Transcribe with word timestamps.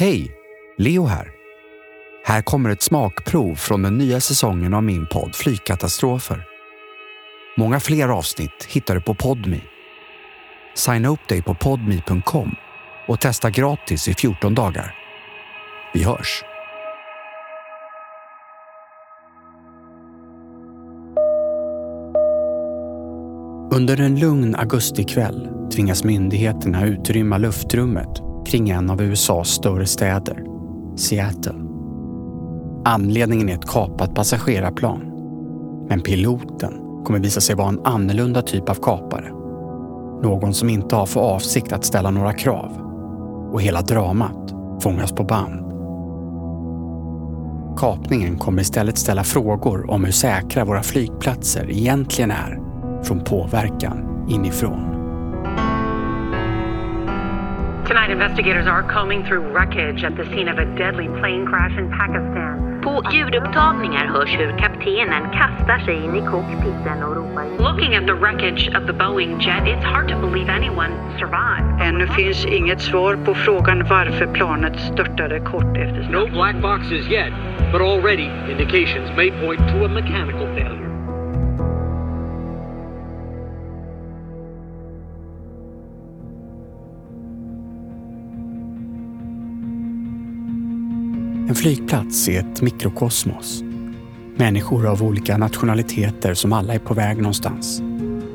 Hej! 0.00 0.30
Leo 0.76 1.06
här. 1.06 1.30
Här 2.24 2.42
kommer 2.42 2.70
ett 2.70 2.82
smakprov 2.82 3.54
från 3.54 3.82
den 3.82 3.98
nya 3.98 4.20
säsongen 4.20 4.74
av 4.74 4.82
min 4.82 5.06
podd 5.06 5.34
Flygkatastrofer. 5.34 6.44
Många 7.56 7.80
fler 7.80 8.08
avsnitt 8.08 8.64
hittar 8.68 8.94
du 8.94 9.00
på 9.00 9.14
Podmi. 9.14 9.60
Signa 10.74 11.08
upp 11.08 11.28
dig 11.28 11.42
på 11.42 11.54
podmi.com 11.54 12.50
och 13.08 13.20
testa 13.20 13.50
gratis 13.50 14.08
i 14.08 14.14
14 14.14 14.54
dagar. 14.54 14.94
Vi 15.94 16.04
hörs! 16.04 16.44
Under 23.72 24.00
en 24.00 24.20
lugn 24.20 24.54
augustikväll 24.54 25.48
tvingas 25.72 26.04
myndigheterna 26.04 26.86
utrymma 26.86 27.38
luftrummet 27.38 28.27
kring 28.48 28.70
en 28.70 28.90
av 28.90 29.02
USAs 29.02 29.48
större 29.48 29.86
städer, 29.86 30.44
Seattle. 30.96 31.54
Anledningen 32.84 33.48
är 33.48 33.54
ett 33.54 33.68
kapat 33.68 34.14
passagerarplan. 34.14 35.00
Men 35.88 36.00
piloten 36.00 36.72
kommer 37.04 37.18
visa 37.18 37.40
sig 37.40 37.56
vara 37.56 37.68
en 37.68 37.80
annorlunda 37.84 38.42
typ 38.42 38.68
av 38.68 38.74
kapare. 38.74 39.32
Någon 40.22 40.54
som 40.54 40.68
inte 40.68 40.96
har 40.96 41.06
för 41.06 41.20
avsikt 41.20 41.72
att 41.72 41.84
ställa 41.84 42.10
några 42.10 42.32
krav. 42.32 42.72
Och 43.52 43.62
hela 43.62 43.82
dramat 43.82 44.54
fångas 44.82 45.12
på 45.12 45.24
band. 45.24 45.64
Kapningen 47.78 48.38
kommer 48.38 48.62
istället 48.62 48.98
ställa 48.98 49.24
frågor 49.24 49.90
om 49.90 50.04
hur 50.04 50.12
säkra 50.12 50.64
våra 50.64 50.82
flygplatser 50.82 51.70
egentligen 51.70 52.30
är 52.30 52.60
från 53.02 53.24
påverkan 53.24 54.26
inifrån. 54.30 54.97
Tonight, 57.88 58.10
investigators 58.10 58.66
are 58.66 58.82
combing 58.82 59.24
through 59.24 59.40
wreckage 59.50 60.04
at 60.04 60.14
the 60.14 60.24
scene 60.26 60.48
of 60.48 60.58
a 60.58 60.66
deadly 60.76 61.08
plane 61.20 61.46
crash 61.46 61.72
in 61.78 61.88
Pakistan. 61.88 62.80
På 62.82 63.02
ljudupptagningar 63.12 64.06
hörs 64.06 64.30
hur 64.38 64.58
kaptenen 64.58 65.32
kastar 65.32 65.78
sig 65.78 65.94
in 66.04 66.16
i 66.16 66.20
cockpiten 66.20 67.02
och 67.02 67.16
ropar 67.16 67.72
Looking 67.72 67.94
at 67.94 68.06
the 68.06 68.14
wreckage 68.14 68.68
of 68.68 68.86
the 68.86 68.92
Boeing 68.92 69.40
jet, 69.40 69.66
it's 69.66 69.84
hard 69.84 70.08
to 70.08 70.20
believe 70.20 70.52
anyone 70.52 70.92
survived. 71.18 71.82
Ännu 71.82 72.06
finns 72.06 72.46
inget 72.46 72.80
svar 72.80 73.16
på 73.24 73.34
frågan 73.34 73.84
varför 73.88 74.26
planet 74.26 74.80
störtade 74.80 75.40
kort 75.40 75.76
efter 75.76 76.08
No 76.10 76.26
black 76.26 76.56
boxes 76.56 77.08
yet, 77.10 77.32
but 77.72 77.80
already 77.80 78.30
indications 78.50 79.16
may 79.16 79.30
point 79.30 79.60
to 79.72 79.84
a 79.84 79.88
mechanical 79.88 80.46
failure. 80.46 80.87
En 91.48 91.54
flygplats 91.54 92.28
är 92.28 92.40
ett 92.40 92.62
mikrokosmos. 92.62 93.62
Människor 94.36 94.86
av 94.86 95.02
olika 95.02 95.36
nationaliteter 95.38 96.34
som 96.34 96.52
alla 96.52 96.74
är 96.74 96.78
på 96.78 96.94
väg 96.94 97.16
någonstans. 97.16 97.82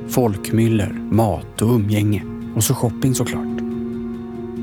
Folkmyller, 0.08 0.94
mat 1.12 1.62
och 1.62 1.76
umgänge 1.76 2.24
och 2.56 2.64
så 2.64 2.76
shopping 2.76 3.16
såklart. 3.16 3.62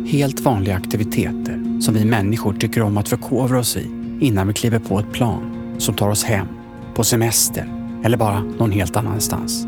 Helt 0.07 0.41
vanliga 0.41 0.77
aktiviteter 0.77 1.81
som 1.81 1.95
vi 1.95 2.05
människor 2.05 2.53
tycker 2.53 2.83
om 2.83 2.97
att 2.97 3.09
förkovra 3.09 3.59
oss 3.59 3.77
i 3.77 3.91
innan 4.20 4.47
vi 4.47 4.55
kliver 4.55 4.79
på 4.79 4.98
ett 4.98 5.12
plan 5.12 5.75
som 5.79 5.95
tar 5.95 6.09
oss 6.09 6.25
hem, 6.25 6.47
på 6.95 7.05
semester 7.05 7.91
eller 8.05 8.17
bara 8.17 8.41
någon 8.41 8.73
helt 8.73 8.97
annanstans. 8.97 9.67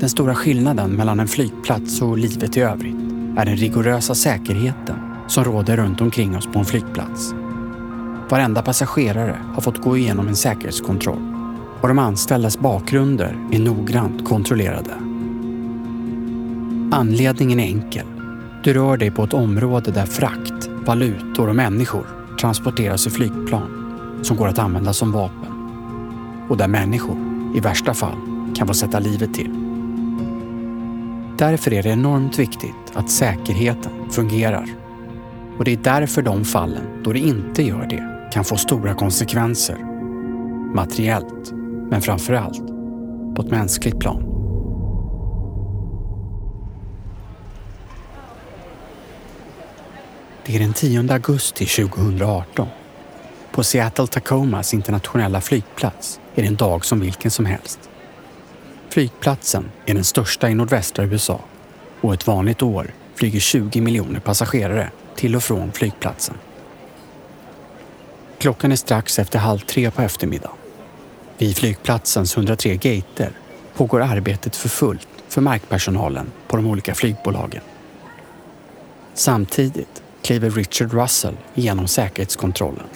Den 0.00 0.08
stora 0.08 0.34
skillnaden 0.34 0.90
mellan 0.90 1.20
en 1.20 1.28
flygplats 1.28 2.02
och 2.02 2.18
livet 2.18 2.56
i 2.56 2.60
övrigt 2.60 2.96
är 3.36 3.44
den 3.44 3.56
rigorösa 3.56 4.14
säkerheten 4.14 5.07
som 5.28 5.44
råder 5.44 5.76
runt 5.76 6.00
omkring 6.00 6.36
oss 6.36 6.46
på 6.46 6.58
en 6.58 6.64
flygplats. 6.64 7.34
Varenda 8.30 8.62
passagerare 8.62 9.38
har 9.54 9.62
fått 9.62 9.82
gå 9.82 9.96
igenom 9.96 10.28
en 10.28 10.36
säkerhetskontroll 10.36 11.34
och 11.80 11.88
de 11.88 11.98
anställdas 11.98 12.58
bakgrunder 12.58 13.36
är 13.52 13.58
noggrant 13.58 14.28
kontrollerade. 14.28 14.90
Anledningen 16.92 17.60
är 17.60 17.64
enkel. 17.64 18.06
Du 18.64 18.74
rör 18.74 18.96
dig 18.96 19.10
på 19.10 19.24
ett 19.24 19.34
område 19.34 19.90
där 19.90 20.06
frakt, 20.06 20.68
valutor 20.86 21.48
och 21.48 21.56
människor 21.56 22.06
transporteras 22.40 23.06
i 23.06 23.10
flygplan 23.10 23.84
som 24.22 24.36
går 24.36 24.48
att 24.48 24.58
använda 24.58 24.92
som 24.92 25.12
vapen. 25.12 25.52
Och 26.48 26.56
där 26.56 26.68
människor, 26.68 27.16
i 27.56 27.60
värsta 27.60 27.94
fall, 27.94 28.16
kan 28.56 28.66
få 28.66 28.74
sätta 28.74 28.98
livet 28.98 29.34
till. 29.34 29.50
Därför 31.38 31.72
är 31.72 31.82
det 31.82 31.88
enormt 31.88 32.38
viktigt 32.38 32.92
att 32.94 33.10
säkerheten 33.10 33.92
fungerar. 34.10 34.87
Och 35.58 35.64
det 35.64 35.72
är 35.72 35.76
därför 35.76 36.22
de 36.22 36.44
fallen 36.44 37.02
då 37.04 37.12
det 37.12 37.18
inte 37.18 37.62
gör 37.62 37.86
det 37.86 38.30
kan 38.32 38.44
få 38.44 38.56
stora 38.56 38.94
konsekvenser. 38.94 39.78
Materiellt, 40.74 41.52
men 41.90 42.02
framför 42.02 42.34
allt 42.34 42.66
på 43.36 43.42
ett 43.42 43.50
mänskligt 43.50 43.98
plan. 43.98 44.24
Det 50.46 50.56
är 50.56 50.60
den 50.60 50.72
10 50.72 51.12
augusti 51.12 51.66
2018. 51.66 52.68
På 53.52 53.64
Seattle 53.64 54.06
Tacomas 54.06 54.74
internationella 54.74 55.40
flygplats 55.40 56.20
är 56.34 56.42
det 56.42 56.48
en 56.48 56.56
dag 56.56 56.84
som 56.84 57.00
vilken 57.00 57.30
som 57.30 57.46
helst. 57.46 57.90
Flygplatsen 58.88 59.70
är 59.86 59.94
den 59.94 60.04
största 60.04 60.50
i 60.50 60.54
nordvästra 60.54 61.04
USA 61.04 61.40
och 62.00 62.14
ett 62.14 62.26
vanligt 62.26 62.62
år 62.62 62.94
flyger 63.14 63.40
20 63.40 63.80
miljoner 63.80 64.20
passagerare 64.20 64.90
till 65.18 65.36
och 65.36 65.42
från 65.42 65.72
flygplatsen. 65.72 66.34
Klockan 68.38 68.72
är 68.72 68.76
strax 68.76 69.18
efter 69.18 69.38
halv 69.38 69.58
tre 69.58 69.90
på 69.90 70.02
eftermiddagen. 70.02 70.56
Vid 71.38 71.56
flygplatsens 71.56 72.36
103 72.36 72.76
gater 72.76 73.30
pågår 73.74 74.00
arbetet 74.00 74.56
för 74.56 74.68
fullt 74.68 75.08
för 75.28 75.40
markpersonalen 75.40 76.30
på 76.48 76.56
de 76.56 76.66
olika 76.66 76.94
flygbolagen. 76.94 77.62
Samtidigt 79.14 80.02
kliver 80.22 80.50
Richard 80.50 80.92
Russell 80.92 81.36
igenom 81.54 81.88
säkerhetskontrollen. 81.88 82.86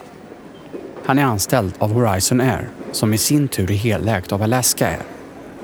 Han 1.05 1.19
är 1.19 1.25
anställd 1.25 1.75
av 1.79 1.93
Horizon 1.93 2.41
Air 2.41 2.69
som 2.93 3.15
i 3.15 3.19
sin 3.19 3.49
tur 3.49 3.71
är 3.71 3.75
helägt 3.75 4.33
av 4.33 4.43
Alaska 4.43 4.87
Air, 4.87 5.03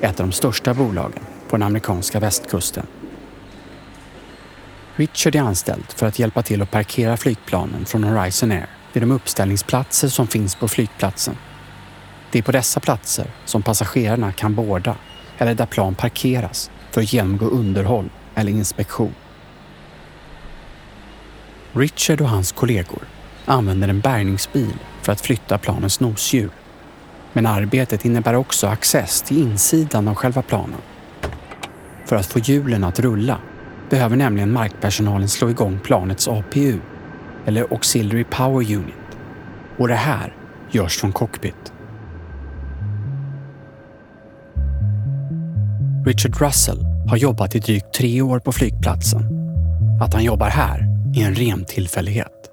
ett 0.01 0.19
av 0.19 0.27
de 0.27 0.31
största 0.31 0.73
bolagen 0.73 1.23
på 1.49 1.57
den 1.57 1.63
amerikanska 1.63 2.19
västkusten. 2.19 2.85
Richard 4.99 5.35
är 5.35 5.41
anställd 5.41 5.85
för 5.87 6.05
att 6.05 6.19
hjälpa 6.19 6.41
till 6.43 6.61
att 6.61 6.71
parkera 6.71 7.17
flygplanen 7.17 7.85
från 7.85 8.03
Horizon 8.03 8.51
Air 8.51 8.69
vid 8.93 9.03
de 9.03 9.11
uppställningsplatser 9.11 10.07
som 10.07 10.27
finns 10.27 10.55
på 10.55 10.67
flygplatsen. 10.67 11.35
Det 12.31 12.39
är 12.39 12.43
på 12.43 12.51
dessa 12.51 12.79
platser 12.79 13.25
som 13.45 13.61
passagerarna 13.61 14.31
kan 14.31 14.55
borda 14.55 14.95
eller 15.37 15.53
där 15.53 15.65
plan 15.65 15.95
parkeras 15.95 16.71
för 16.91 17.01
att 17.01 17.13
genomgå 17.13 17.45
underhåll 17.45 18.09
eller 18.35 18.51
inspektion. 18.51 19.13
Richard 21.73 22.21
och 22.21 22.29
hans 22.29 22.51
kollegor 22.51 23.03
använder 23.45 23.87
en 23.87 23.99
bärgningsbil 23.99 24.75
för 25.01 25.11
att 25.11 25.21
flytta 25.21 25.57
planens 25.57 25.99
noshjul. 25.99 26.51
Men 27.33 27.45
arbetet 27.45 28.05
innebär 28.05 28.33
också 28.33 28.67
access 28.67 29.21
till 29.21 29.37
insidan 29.37 30.07
av 30.07 30.15
själva 30.15 30.41
planen. 30.41 30.81
För 32.05 32.15
att 32.15 32.25
få 32.25 32.39
hjulen 32.39 32.83
att 32.83 32.99
rulla 32.99 33.39
behöver 33.89 34.15
nämligen 34.15 34.51
markpersonalen 34.51 35.27
slå 35.27 35.49
igång 35.49 35.79
planets 35.83 36.27
APU, 36.27 36.79
eller 37.45 37.61
Auxiliary 37.61 38.23
Power 38.23 38.75
Unit. 38.75 38.95
Och 39.77 39.87
det 39.87 39.95
här 39.95 40.35
görs 40.71 40.97
från 40.97 41.11
cockpit. 41.11 41.73
Richard 46.05 46.41
Russell 46.41 46.85
har 47.07 47.17
jobbat 47.17 47.55
i 47.55 47.59
drygt 47.59 47.93
tre 47.93 48.21
år 48.21 48.39
på 48.39 48.51
flygplatsen. 48.51 49.21
Att 50.01 50.13
han 50.13 50.23
jobbar 50.23 50.49
här 50.49 50.79
är 51.15 51.25
en 51.25 51.35
ren 51.35 51.65
tillfällighet. 51.65 52.51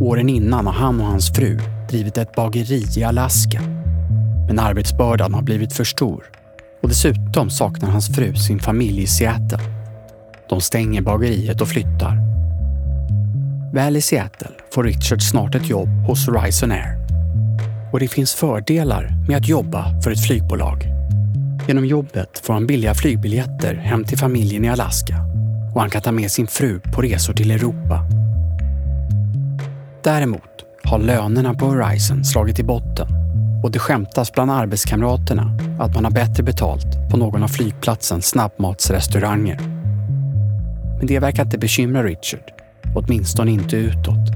Åren 0.00 0.28
innan 0.28 0.66
har 0.66 0.72
han 0.72 1.00
och 1.00 1.06
hans 1.06 1.30
fru 1.30 1.58
drivit 1.90 2.18
ett 2.18 2.34
bageri 2.34 2.84
i 2.96 3.04
Alaska. 3.04 3.60
Men 4.46 4.58
arbetsbördan 4.58 5.34
har 5.34 5.42
blivit 5.42 5.72
för 5.72 5.84
stor 5.84 6.24
och 6.82 6.88
dessutom 6.88 7.50
saknar 7.50 7.90
hans 7.90 8.16
fru 8.16 8.34
sin 8.34 8.58
familj 8.58 9.02
i 9.02 9.06
Seattle. 9.06 9.77
De 10.48 10.60
stänger 10.60 11.02
bageriet 11.02 11.60
och 11.60 11.68
flyttar. 11.68 12.18
Väl 13.72 13.96
i 13.96 14.00
Seattle 14.00 14.50
får 14.74 14.84
Richard 14.84 15.22
snart 15.22 15.54
ett 15.54 15.68
jobb 15.68 15.88
hos 15.88 16.26
Horizon 16.26 16.72
Air. 16.72 16.98
Och 17.92 18.00
det 18.00 18.08
finns 18.08 18.34
fördelar 18.34 19.10
med 19.28 19.36
att 19.36 19.48
jobba 19.48 20.00
för 20.02 20.10
ett 20.10 20.26
flygbolag. 20.26 20.84
Genom 21.68 21.86
jobbet 21.86 22.42
får 22.44 22.54
han 22.54 22.66
billiga 22.66 22.94
flygbiljetter 22.94 23.74
hem 23.74 24.04
till 24.04 24.18
familjen 24.18 24.64
i 24.64 24.68
Alaska 24.68 25.16
och 25.74 25.80
han 25.80 25.90
kan 25.90 26.02
ta 26.02 26.12
med 26.12 26.30
sin 26.30 26.46
fru 26.46 26.80
på 26.80 27.02
resor 27.02 27.32
till 27.32 27.50
Europa. 27.50 28.00
Däremot 30.04 30.42
har 30.84 30.98
lönerna 30.98 31.54
på 31.54 31.66
Horizon 31.66 32.24
slagit 32.24 32.58
i 32.58 32.64
botten 32.64 33.08
och 33.64 33.70
det 33.70 33.78
skämtas 33.78 34.32
bland 34.32 34.50
arbetskamraterna 34.50 35.58
att 35.80 35.94
man 35.94 36.04
har 36.04 36.12
bättre 36.12 36.42
betalt 36.42 37.10
på 37.10 37.16
någon 37.16 37.42
av 37.42 37.48
flygplatsens 37.48 38.26
snabbmatsrestauranger. 38.26 39.77
Men 40.98 41.06
det 41.06 41.18
verkar 41.18 41.42
inte 41.42 41.58
bekymra 41.58 42.02
Richard 42.02 42.58
åtminstone 42.94 43.50
inte 43.50 43.76
utåt. 43.76 44.26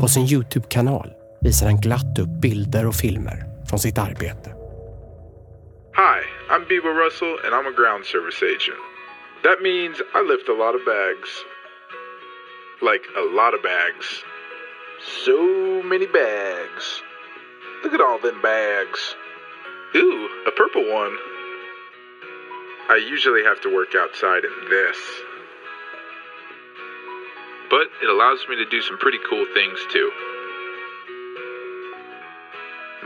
På 0.00 0.08
sin 0.08 0.26
Youtube-kanal 0.26 1.08
visar 1.40 1.66
han 1.66 1.80
glatt 1.80 2.18
upp 2.18 2.40
bilder 2.42 2.86
och 2.86 2.94
filmer 2.94 3.44
från 3.68 3.78
sitt 3.78 3.98
arbete. 3.98 4.50
Hi, 6.02 6.20
I'm 6.50 6.64
Bebo 6.68 6.88
Russell, 6.88 7.36
and 7.44 7.52
I'm 7.54 7.66
a 7.72 7.76
ground 7.80 8.04
service 8.04 8.42
agent. 8.42 8.82
That 9.42 9.58
means 9.62 9.96
I 10.18 10.20
lift 10.32 10.48
a 10.48 10.56
lot 10.62 10.74
of 10.78 10.82
bags. 10.84 11.30
Like 12.90 13.04
a 13.22 13.24
lot 13.38 13.52
of 13.56 13.62
bags. 13.62 14.06
So 15.24 15.38
many 15.92 16.06
bags. 16.06 16.84
Look 17.82 17.94
at 17.94 18.00
all 18.00 18.18
them 18.18 18.40
bags. 18.42 19.00
Ooh, 19.94 20.28
a 20.50 20.52
purple 20.60 20.84
one. 21.02 21.16
I 22.88 22.96
usually 23.14 23.44
have 23.44 23.60
to 23.62 23.74
work 23.78 23.92
outside 24.02 24.44
in 24.44 24.56
this. 24.70 24.98
But 27.70 27.88
it 28.02 28.08
allows 28.14 28.40
me 28.48 28.54
to 28.62 28.66
do 28.76 28.80
some 28.88 28.98
pretty 28.98 29.18
cool 29.28 29.46
things 29.56 29.78
too. 29.92 30.08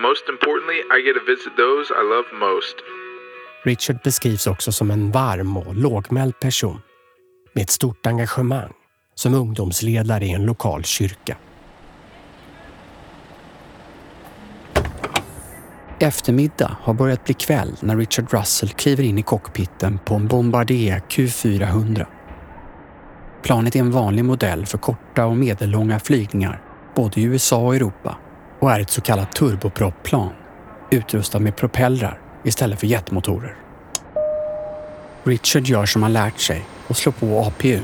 Most 0.08 0.24
importantly, 0.28 0.78
I 0.94 0.96
get 1.06 1.14
to 1.20 1.24
visit 1.32 1.52
those 1.56 1.86
I 2.00 2.02
love 2.14 2.26
most. 2.46 2.76
Richard 3.64 3.98
beskrivs 4.04 4.46
också 4.46 4.72
som 4.72 4.90
en 4.90 5.10
varm 5.10 5.56
och 5.56 5.74
lågmäld 5.74 6.40
person 6.40 6.82
med 7.52 7.62
ett 7.62 7.70
stort 7.70 8.06
engagemang 8.06 8.72
som 9.14 9.34
ungdomsledare 9.34 10.24
i 10.24 10.32
en 10.32 10.46
lokal 10.46 10.84
kyrka. 10.84 11.36
Eftermiddag 15.98 16.76
har 16.82 16.94
börjat 16.94 17.24
bli 17.24 17.34
kväll 17.34 17.76
när 17.80 17.96
Richard 17.96 18.32
Russell 18.32 18.68
kliver 18.70 19.04
in 19.04 19.18
i 19.18 19.22
cockpiten 19.22 19.98
på 19.98 20.14
en 20.14 20.26
Bombardier 20.26 21.02
Q400. 21.08 22.06
Planet 23.42 23.76
är 23.76 23.80
en 23.80 23.90
vanlig 23.90 24.24
modell 24.24 24.66
för 24.66 24.78
korta 24.78 25.26
och 25.26 25.36
medellånga 25.36 26.00
flygningar 26.00 26.62
både 26.94 27.20
i 27.20 27.24
USA 27.24 27.56
och 27.56 27.76
Europa 27.76 28.16
och 28.58 28.72
är 28.72 28.80
ett 28.80 28.90
så 28.90 29.00
kallat 29.00 29.32
turbopropplan, 29.32 30.30
utrustat 30.90 31.42
med 31.42 31.56
propellrar 31.56 32.18
istället 32.44 32.80
för 32.80 32.86
jetmotorer. 32.86 33.56
Richard 35.24 35.66
gör 35.66 35.86
som 35.86 36.02
han 36.02 36.12
lärt 36.12 36.40
sig 36.40 36.64
och 36.88 36.96
slår 36.96 37.12
på 37.12 37.40
APU. 37.40 37.80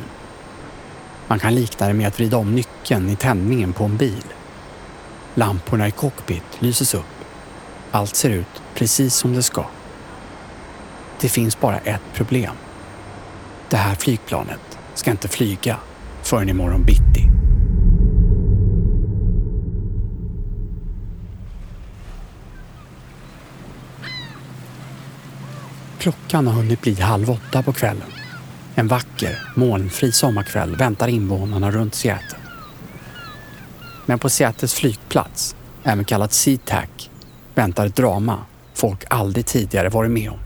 Man 1.27 1.39
kan 1.39 1.55
likna 1.55 1.89
det 1.89 1.95
med 1.95 2.09
att 2.09 2.19
vrida 2.19 2.37
om 2.37 2.55
nyckeln 2.55 3.11
i 3.11 3.17
tändningen 3.17 3.73
på 3.73 3.85
en 3.85 3.97
bil. 3.97 4.25
Lamporna 5.35 5.89
i 5.89 5.91
cockpit 5.91 6.45
lyses 6.59 6.95
upp. 6.95 7.05
Allt 7.91 8.17
ser 8.17 8.31
ut 8.31 8.63
precis 8.75 9.15
som 9.15 9.35
det 9.35 9.43
ska. 9.43 9.65
Det 11.21 11.29
finns 11.29 11.61
bara 11.61 11.79
ett 11.79 12.15
problem. 12.15 12.55
Det 13.69 13.77
här 13.77 13.95
flygplanet 13.95 14.76
ska 14.99 15.11
inte 15.11 15.29
flyga 15.29 15.77
förrän 16.23 16.49
imorgon 16.49 16.85
bitti. 16.85 17.31
Klockan 25.99 26.47
har 26.47 26.55
hunnit 26.55 26.83
bli 26.83 27.01
halv 27.01 27.31
åtta 27.31 27.63
på 27.63 27.73
kvällen. 27.73 28.09
En 28.75 28.89
vacker, 28.89 29.39
molnfri 29.57 30.13
sommarkväll 30.13 30.77
väntar 30.77 31.09
invånarna 31.09 31.71
runt 31.71 31.95
Seattle. 31.95 32.39
Men 34.07 34.19
på 34.19 34.29
Seattles 34.29 34.75
flygplats, 34.75 35.57
även 35.85 36.05
kallad 36.05 36.33
SeaTac, 36.33 37.11
väntar 37.55 37.87
ett 37.87 37.97
drama 37.97 38.39
folk 38.75 39.05
aldrig 39.11 39.47
tidigare 39.47 39.89
varit 39.89 40.11
med 40.11 40.31
om. 40.31 40.39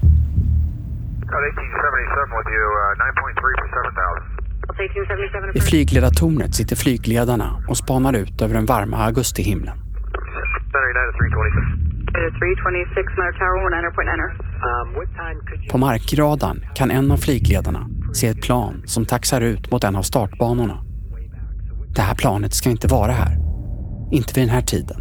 I 5.55 5.61
flygledartornet 5.61 6.55
sitter 6.55 6.77
flygledarna 6.77 7.65
och 7.69 7.77
spanar 7.77 8.13
ut 8.13 8.43
över 8.43 8.55
den 8.55 8.67
varma 8.67 8.97
augustihimlen. 8.97 9.77
På 15.71 15.79
markradarn 15.79 16.65
kan 16.75 16.91
en 16.91 17.11
av 17.11 17.17
flygledarna 17.17 17.87
se 18.13 18.27
ett 18.27 18.43
plan 18.43 18.83
som 18.85 19.05
taxar 19.05 19.41
ut 19.41 19.71
mot 19.71 19.85
en 19.85 19.97
av 19.97 20.03
startbanorna. 20.03 20.79
Det 21.95 22.01
här 22.01 22.15
planet 22.15 22.55
ska 22.55 22.71
inte 22.71 22.89
vara 22.89 23.13
här. 23.13 23.37
Inte 24.13 24.35
vid 24.35 24.43
den 24.49 24.55
här 24.55 24.63
tiden. 24.63 25.01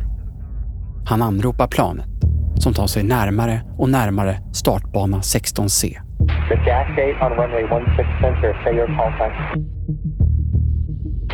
Han 1.06 1.22
anropar 1.22 1.68
planet 1.68 2.10
som 2.56 2.74
tar 2.74 2.88
sig 2.88 3.04
närmare 3.04 3.62
och 3.78 3.90
närmare 3.90 4.40
startbana 4.54 5.18
16C. 5.18 6.09
The 6.50 6.56
dash 6.56 6.98
8 6.98 7.22
on 7.22 7.32
runway 7.32 7.62
16 7.62 8.06
center, 8.22 8.50
say 8.64 8.76
your 8.76 8.88
call 8.88 9.12
sign. 9.20 9.32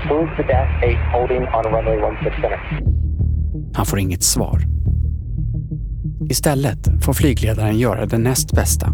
Who's 0.09 0.37
the 0.37 0.43
dash 0.43 0.83
8 0.83 0.97
holding 1.13 1.43
on 1.57 1.63
runway 1.73 1.97
16 2.23 2.41
center? 2.41 2.59
Han 3.73 3.85
får 3.85 3.99
inget 3.99 4.23
svar. 4.23 4.59
Istället 6.29 7.03
får 7.03 7.13
flygledaren 7.13 7.77
göra 7.77 8.05
det 8.05 8.17
näst 8.17 8.51
bästa. 8.55 8.87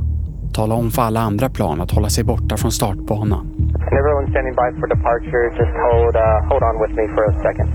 Tala 0.54 0.76
om 0.76 0.92
för 0.92 1.02
alla 1.02 1.20
andra 1.20 1.50
plan 1.50 1.82
att 1.82 1.92
hålla 1.92 2.10
sig 2.10 2.24
borta 2.24 2.58
från 2.58 2.72
startbanan. 2.72 3.46
And 3.74 3.94
everyone 4.00 4.28
standing 4.32 4.54
by 4.54 4.80
for 4.80 4.88
departure, 4.88 5.44
just 5.60 5.76
hold, 5.88 6.16
uh, 6.16 6.50
hold 6.50 6.64
on 6.64 6.82
with 6.82 6.94
me 7.00 7.16
for 7.16 7.24
a 7.24 7.34
second. 7.44 7.70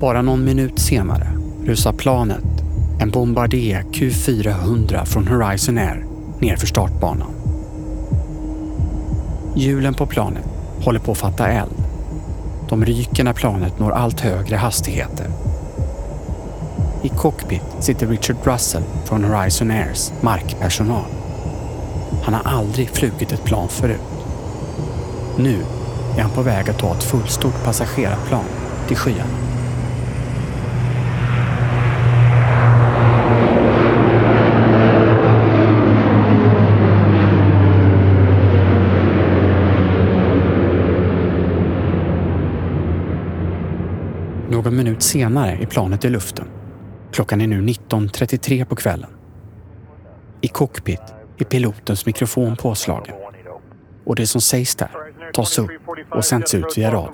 Bara 0.00 0.22
någon 0.22 0.44
minut 0.44 0.78
senare 0.78 1.26
rusar 1.64 1.92
planet, 1.92 2.44
en 3.00 3.10
Bombardier 3.10 3.82
Q400 3.82 5.04
från 5.04 5.26
Horizon 5.26 5.78
Air, 5.78 6.04
nerför 6.40 6.66
startbanan. 6.66 7.30
Hjulen 9.54 9.94
på 9.94 10.06
planet 10.06 10.44
håller 10.84 11.00
på 11.00 11.12
att 11.12 11.18
fatta 11.18 11.48
eld. 11.48 11.74
De 12.68 12.84
ryker 12.84 13.24
när 13.24 13.32
planet 13.32 13.78
når 13.78 13.90
allt 13.92 14.20
högre 14.20 14.56
hastigheter. 14.56 15.26
I 17.02 17.08
cockpit 17.08 17.62
sitter 17.80 18.06
Richard 18.06 18.36
Russell 18.44 18.82
från 19.04 19.24
Horizon 19.24 19.70
Airs 19.70 20.12
markpersonal. 20.20 21.04
Han 22.22 22.34
har 22.34 22.42
aldrig 22.44 22.88
flugit 22.90 23.32
ett 23.32 23.44
plan 23.44 23.68
förut. 23.68 24.00
Nu 25.38 25.56
är 26.16 26.22
han 26.22 26.30
på 26.30 26.42
väg 26.42 26.70
att 26.70 26.78
ta 26.78 26.94
ett 26.94 27.02
fullstort 27.02 27.64
passagerarplan 27.64 28.44
till 28.88 28.96
skyarna. 28.96 29.46
Någon 44.50 44.76
minut 44.76 45.02
senare 45.16 45.50
är 45.50 45.66
planet 45.66 46.04
i 46.04 46.08
luften. 46.08 46.48
Klockan 47.12 47.40
är 47.40 47.46
nu 47.46 47.60
19.33 47.60 48.64
på 48.64 48.76
kvällen. 48.76 49.10
I 50.40 50.48
cockpit 50.48 51.14
är 51.38 51.44
pilotens 51.44 52.06
mikrofon 52.06 52.56
påslagen. 52.56 53.14
Och 54.06 54.16
det 54.16 54.26
som 54.26 54.40
sägs 54.40 54.76
där 54.76 54.88
tas 55.32 55.58
upp 55.58 55.70
och 56.10 56.24
sänds 56.24 56.54
ut 56.54 56.78
via 56.78 56.90
radio. 56.90 57.12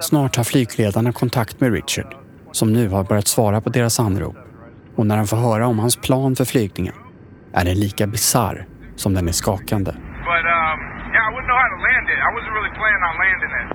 Snart 0.00 0.36
har 0.36 0.44
flygledarna 0.44 1.12
kontakt 1.12 1.60
med 1.60 1.72
Richard 1.72 2.14
som 2.52 2.72
nu 2.72 2.88
har 2.88 3.04
börjat 3.04 3.26
svara 3.26 3.60
på 3.60 3.68
deras 3.68 4.00
anrop. 4.00 4.36
Och 4.96 5.06
när 5.06 5.16
han 5.16 5.26
får 5.26 5.36
höra 5.36 5.66
om 5.66 5.78
hans 5.78 5.96
plan 5.96 6.36
för 6.36 6.44
flygningen 6.44 6.94
är 7.52 7.64
den 7.64 7.74
lika 7.74 8.06
bizarr 8.06 8.66
som 8.96 9.14
den 9.14 9.28
är 9.28 9.32
skakande. 9.32 9.92
But 9.92 10.44
um, 10.56 11.05
I 11.26 11.28
wouldn't 11.34 11.50
know 11.50 11.58
how 11.58 11.70
to 11.74 11.80
land 11.82 12.06
it. 12.14 12.18
I 12.22 12.30
wasn't 12.36 12.54
really 12.54 12.74
planning 12.78 13.02
on 13.08 13.14
landing 13.24 13.52
it. 13.62 13.68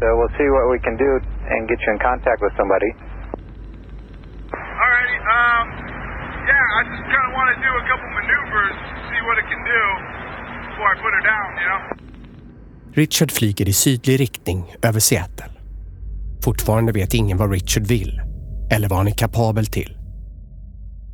So 0.00 0.06
we'll 0.16 0.34
see 0.40 0.48
what 0.56 0.72
we 0.72 0.78
can 0.80 0.96
do 0.96 1.10
and 1.52 1.68
get 1.68 1.78
you 1.84 1.90
in 1.92 2.00
contact 2.08 2.40
with 2.40 2.54
somebody. 2.56 2.90
Alrighty. 4.82 5.18
Um, 5.36 5.64
yeah, 6.48 6.64
I 6.78 6.80
just 6.92 7.04
kind 7.12 7.24
of 7.28 7.32
want 7.36 7.48
to 7.52 7.58
do 7.60 7.70
a 7.82 7.84
couple 7.90 8.08
maneuvers, 8.20 8.76
see 9.08 9.20
what 9.28 9.36
it 9.42 9.46
can 9.52 9.62
do 9.74 9.82
before 10.68 10.88
I 10.92 10.96
put 11.04 11.12
her 11.18 11.24
down. 11.32 11.48
You 11.60 11.68
know. 11.70 11.80
Richard 12.94 13.30
flyger 13.32 13.68
i 13.68 13.72
sydlig 13.72 14.20
riktning 14.20 14.74
över 14.82 15.00
Seattle. 15.00 15.52
Fortfarande 16.44 16.92
vet 16.92 17.14
ingen 17.14 17.38
vad 17.38 17.52
Richard 17.52 17.86
vill 17.86 18.20
eller 18.70 18.88
vad 18.88 18.98
han 18.98 19.06
är 19.06 19.18
kapabel 19.18 19.66
till. 19.66 19.96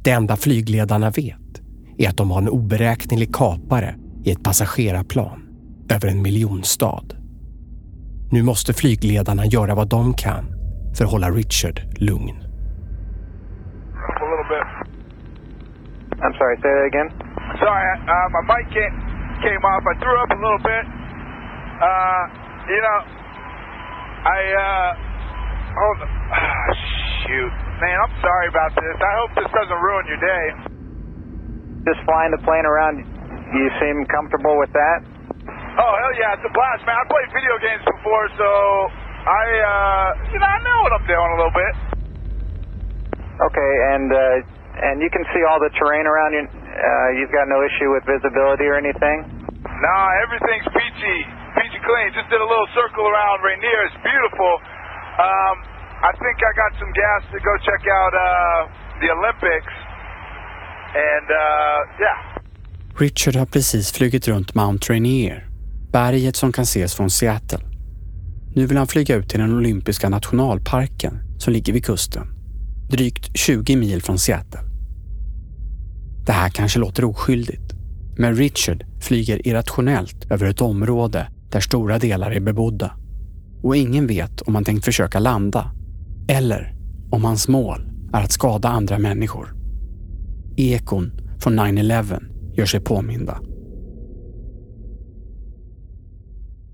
Det 0.05 0.11
enda 0.11 0.37
flygledarna 0.37 1.11
vet 1.11 1.61
är 1.99 2.09
att 2.09 2.17
de 2.17 2.31
har 2.31 2.39
en 2.39 2.49
oberäknelig 2.49 3.35
kapare 3.35 3.95
i 4.25 4.31
ett 4.33 4.43
passagerarplan 4.45 5.39
över 5.95 6.09
en 6.09 6.23
miljonstad. 6.23 7.05
Nu 8.31 8.43
måste 8.43 8.73
flygledarna 8.73 9.45
göra 9.47 9.75
vad 9.75 9.89
de 9.89 10.15
kan 10.15 10.45
för 10.97 11.05
att 11.05 11.11
hålla 11.11 11.31
Richard 11.31 11.81
lugn. 12.09 12.37
A 14.21 14.25
little 14.31 14.49
bit. 14.55 14.67
I'm 16.23 16.35
sorry, 16.39 16.57
say 16.63 16.73
that 16.79 16.87
again. 16.93 17.09
Sorry, 17.59 17.85
uh, 18.15 18.29
my 18.37 18.43
mic 18.53 18.65
came, 18.77 18.95
came 19.45 19.63
off. 19.73 19.83
I 19.93 19.95
threw 20.03 20.17
up 20.23 20.31
a 20.39 20.41
little 20.45 20.63
bit. 20.71 20.85
Uh, 21.89 22.23
you 22.73 22.81
know, 22.87 22.99
I, 24.23 24.41
uh, 24.67 25.83
oh, 25.83 25.95
ah, 26.39 26.71
shoot. 27.27 27.53
Man, 27.83 27.97
I'm 27.99 28.15
sorry 28.23 28.47
about 28.55 28.73
this. 28.79 28.97
I 29.03 29.13
hope 29.19 29.31
this 29.35 29.51
doesn't 29.51 29.81
ruin 29.83 30.05
your 30.07 30.23
day. 30.23 30.45
Just 31.91 32.01
flying 32.07 32.31
the 32.31 32.43
plane 32.47 32.63
around, 32.63 33.03
you 33.59 33.69
seem 33.81 33.97
comfortable 34.09 34.57
with 34.57 34.73
that? 34.73 34.99
Oh 35.77 35.93
hell 35.99 36.15
yeah, 36.21 36.37
it's 36.37 36.47
a 36.47 36.53
blast, 36.53 36.85
man. 36.85 36.97
I 36.97 37.05
played 37.09 37.29
video 37.33 37.57
games 37.61 37.85
before, 37.85 38.27
so 38.37 38.49
I 39.25 39.45
uh 39.65 40.07
you 40.33 40.39
know 40.41 40.49
I 40.49 40.59
know 40.61 40.79
what 40.85 40.93
I'm 40.97 41.07
doing 41.09 41.31
a 41.33 41.37
little 41.41 41.57
bit. 41.57 41.75
Okay, 43.41 43.73
and 43.97 44.09
uh, 44.13 44.37
and 44.93 44.95
you 45.01 45.11
can 45.11 45.25
see 45.33 45.43
all 45.49 45.59
the 45.59 45.73
terrain 45.81 46.05
around 46.07 46.33
you. 46.37 46.45
Uh, 46.45 47.09
you've 47.19 47.33
got 47.33 47.49
no 47.49 47.65
issue 47.65 47.89
with 47.91 48.05
visibility 48.05 48.69
or 48.69 48.77
anything. 48.77 49.25
Nah, 49.65 50.07
everything's 50.23 50.69
peachy, 50.71 51.19
peachy 51.59 51.81
clean. 51.83 52.13
Just 52.15 52.29
did 52.31 52.39
a 52.39 52.47
little 52.47 52.69
circle 52.77 53.09
around 53.09 53.43
Rainier. 53.43 53.89
It's 53.89 54.01
beautiful. 54.05 54.53
Um, 55.19 55.55
I 56.07 56.13
think 56.21 56.37
I 56.39 56.53
got 56.55 56.71
some 56.79 56.93
gas 56.93 57.21
to 57.33 57.39
go 57.41 57.53
check 57.67 57.83
out 57.89 58.13
uh, 58.13 58.61
the 59.01 59.09
Olympics, 59.11 59.75
and 60.95 61.27
uh, 61.33 61.79
yeah. 61.99 62.42
Richard 62.99 63.37
har 63.37 63.47
precis 63.47 63.93
flugit 63.93 64.29
runt 64.29 64.55
Mount 64.55 64.93
Rainier, 64.93 65.49
berget 65.93 66.37
som 66.37 66.53
kan 66.53 66.63
ses 66.63 66.95
från 66.95 67.11
Seattle. 67.11 67.61
Nu 68.55 68.67
vill 68.67 68.77
han 68.77 68.87
flyga 68.87 69.17
ut 69.17 69.29
till 69.29 69.41
den 69.41 69.55
olympiska 69.55 70.09
nationalparken 70.09 71.19
som 71.39 71.53
ligger 71.53 71.73
vid 71.73 71.85
kusten, 71.85 72.27
drygt 72.91 73.39
20 73.39 73.77
mil 73.77 74.03
från 74.03 74.19
Seattle. 74.19 74.61
Det 76.27 76.33
här 76.33 76.49
kanske 76.49 76.79
låter 76.79 77.05
oskyldigt, 77.05 77.73
men 78.17 78.35
Richard 78.35 78.85
flyger 79.01 79.49
irrationellt 79.49 80.31
över 80.31 80.47
ett 80.47 80.61
område 80.61 81.29
där 81.51 81.61
stora 81.61 81.99
delar 81.99 82.31
är 82.31 82.41
bebodda. 82.41 82.97
Och 83.63 83.77
ingen 83.77 84.07
vet 84.07 84.41
om 84.41 84.55
han 84.55 84.65
tänkt 84.65 84.85
försöka 84.85 85.19
landa 85.19 85.73
eller 86.29 86.75
om 87.11 87.25
hans 87.25 87.49
mål 87.49 87.91
är 88.13 88.23
att 88.23 88.33
skada 88.33 88.69
andra 88.69 88.99
människor. 88.99 89.55
Ekon 90.57 91.13
från 91.39 91.61
9-11 91.61 92.23
gör 92.57 92.67
sig 92.67 92.81
påminda. 92.81 93.41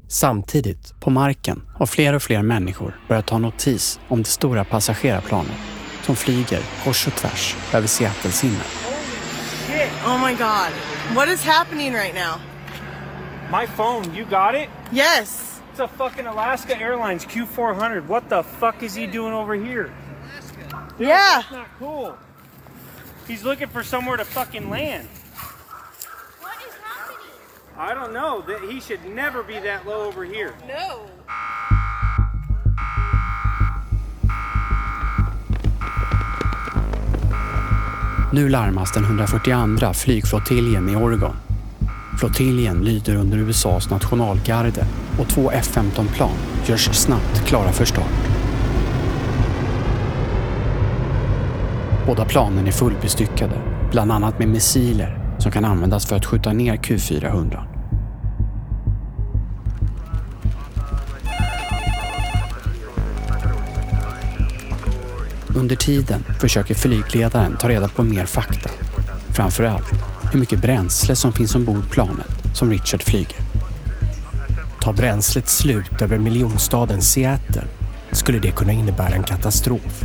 Samtidigt, 0.09 1.01
på 1.01 1.11
marken, 1.11 1.63
har 1.75 1.87
fler 1.87 2.15
och 2.15 2.23
fler 2.23 2.43
människor 2.43 3.01
börjat 3.09 3.27
ta 3.27 3.39
notis 3.39 4.01
om 4.09 4.23
det 4.23 4.29
stora 4.29 4.65
passagerarplanet 4.65 5.57
som 6.03 6.17
flyger 6.17 6.61
kors 6.85 7.07
och 7.07 7.13
tvärs 7.15 7.57
över 7.75 7.87
Seattles 7.87 8.45
himmel. 8.45 8.67
Oh 10.07 10.27
my 10.27 10.33
god. 10.33 10.73
What 11.15 11.29
is 11.29 11.45
happening 11.45 11.93
right 11.95 12.15
now? 12.15 12.41
My 13.61 13.67
phone, 13.67 14.05
you 14.17 14.25
got 14.25 14.55
it? 14.55 14.69
Yes. 14.93 15.61
It's 15.73 15.81
a 15.85 15.89
fucking 15.89 16.27
Alaska 16.27 16.75
Airlines 16.75 17.25
Q400. 17.27 18.07
What 18.09 18.29
the 18.29 18.43
fuck 18.43 18.83
is 18.83 18.97
he 18.97 19.07
doing 19.07 19.33
over 19.35 19.55
here? 19.55 19.91
Dude, 20.99 21.09
Yeah. 21.09 21.43
That's 21.43 21.53
not 21.53 21.67
cool. 21.79 22.15
He's 23.29 23.45
looking 23.45 23.69
for 23.69 23.83
somewhere 23.85 24.17
to 24.17 24.25
fucking 24.25 24.71
land. 24.71 25.09
I 27.81 27.95
don't 27.95 28.13
know. 28.13 28.43
That 28.47 28.61
he 28.73 28.81
should 28.81 29.05
never 29.15 29.45
be 29.45 29.61
that 29.61 29.87
low 29.87 30.09
over 30.09 30.25
here. 30.25 30.51
No. 30.67 31.07
Nu 38.33 38.49
larmas 38.49 38.93
den 38.93 39.05
142 39.05 39.95
flygflottiljen 39.95 40.89
i 40.89 40.97
Oregon. 40.97 41.37
Flottiljen 42.19 42.85
lyder 42.85 43.17
under 43.17 43.39
USAs 43.39 43.91
nationalgarde 43.91 44.87
och 45.21 45.29
två 45.29 45.51
F-15-plan 45.51 46.35
görs 46.67 46.89
snabbt 46.93 47.47
klara 47.47 47.73
för 47.73 47.85
start. 47.85 48.31
Båda 52.07 52.25
planen 52.25 52.67
är 52.67 52.73
fullbestyckade, 52.73 53.61
bland 53.91 54.13
annat 54.13 54.39
med 54.39 54.49
missiler 54.49 55.18
som 55.39 55.53
kan 55.53 55.65
användas 55.65 56.07
för 56.07 56.17
att 56.17 56.27
skjuta 56.27 56.53
ner 56.53 56.77
Q400. 56.77 57.65
Under 65.57 65.77
tiden 65.77 66.25
försöker 66.41 66.75
flygledaren 66.75 67.57
ta 67.57 67.69
reda 67.69 67.89
på 67.89 68.03
mer 68.03 68.27
fakta. 68.27 68.71
Framförallt 69.37 69.93
hur 70.33 70.41
mycket 70.41 70.63
bränsle 70.63 71.17
som 71.17 71.33
finns 71.33 71.55
ombord 71.55 71.91
planet 71.91 72.31
som 72.55 72.71
Richard 72.71 73.03
flyger. 73.03 73.39
Tar 74.81 74.93
bränslet 74.93 75.49
slut 75.49 76.03
över 76.03 76.19
miljonstaden 76.19 77.03
Seattle 77.03 77.65
skulle 78.13 78.39
det 78.39 78.51
kunna 78.51 78.73
innebära 78.73 79.15
en 79.15 79.23
katastrof. 79.23 80.05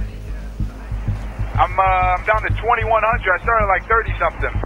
I'm 1.56 1.78
uh, 1.78 2.18
down 2.26 2.42
to 2.42 2.50
2100. 2.50 3.36
I 3.36 3.40
started 3.44 3.68
like 3.74 3.86
30 3.88 4.18
something. 4.20 4.63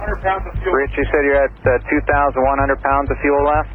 100 0.00 0.22
pounds 0.24 0.44
of 0.48 0.52
fuel. 0.60 0.74
Rich, 0.80 0.94
you 0.96 1.06
said 1.12 1.20
you're 1.28 1.44
at 1.44 1.56
uh, 1.60 1.76
2,100 2.32 2.80
pounds 2.80 3.08
of 3.12 3.16
fuel 3.20 3.44
left. 3.44 3.74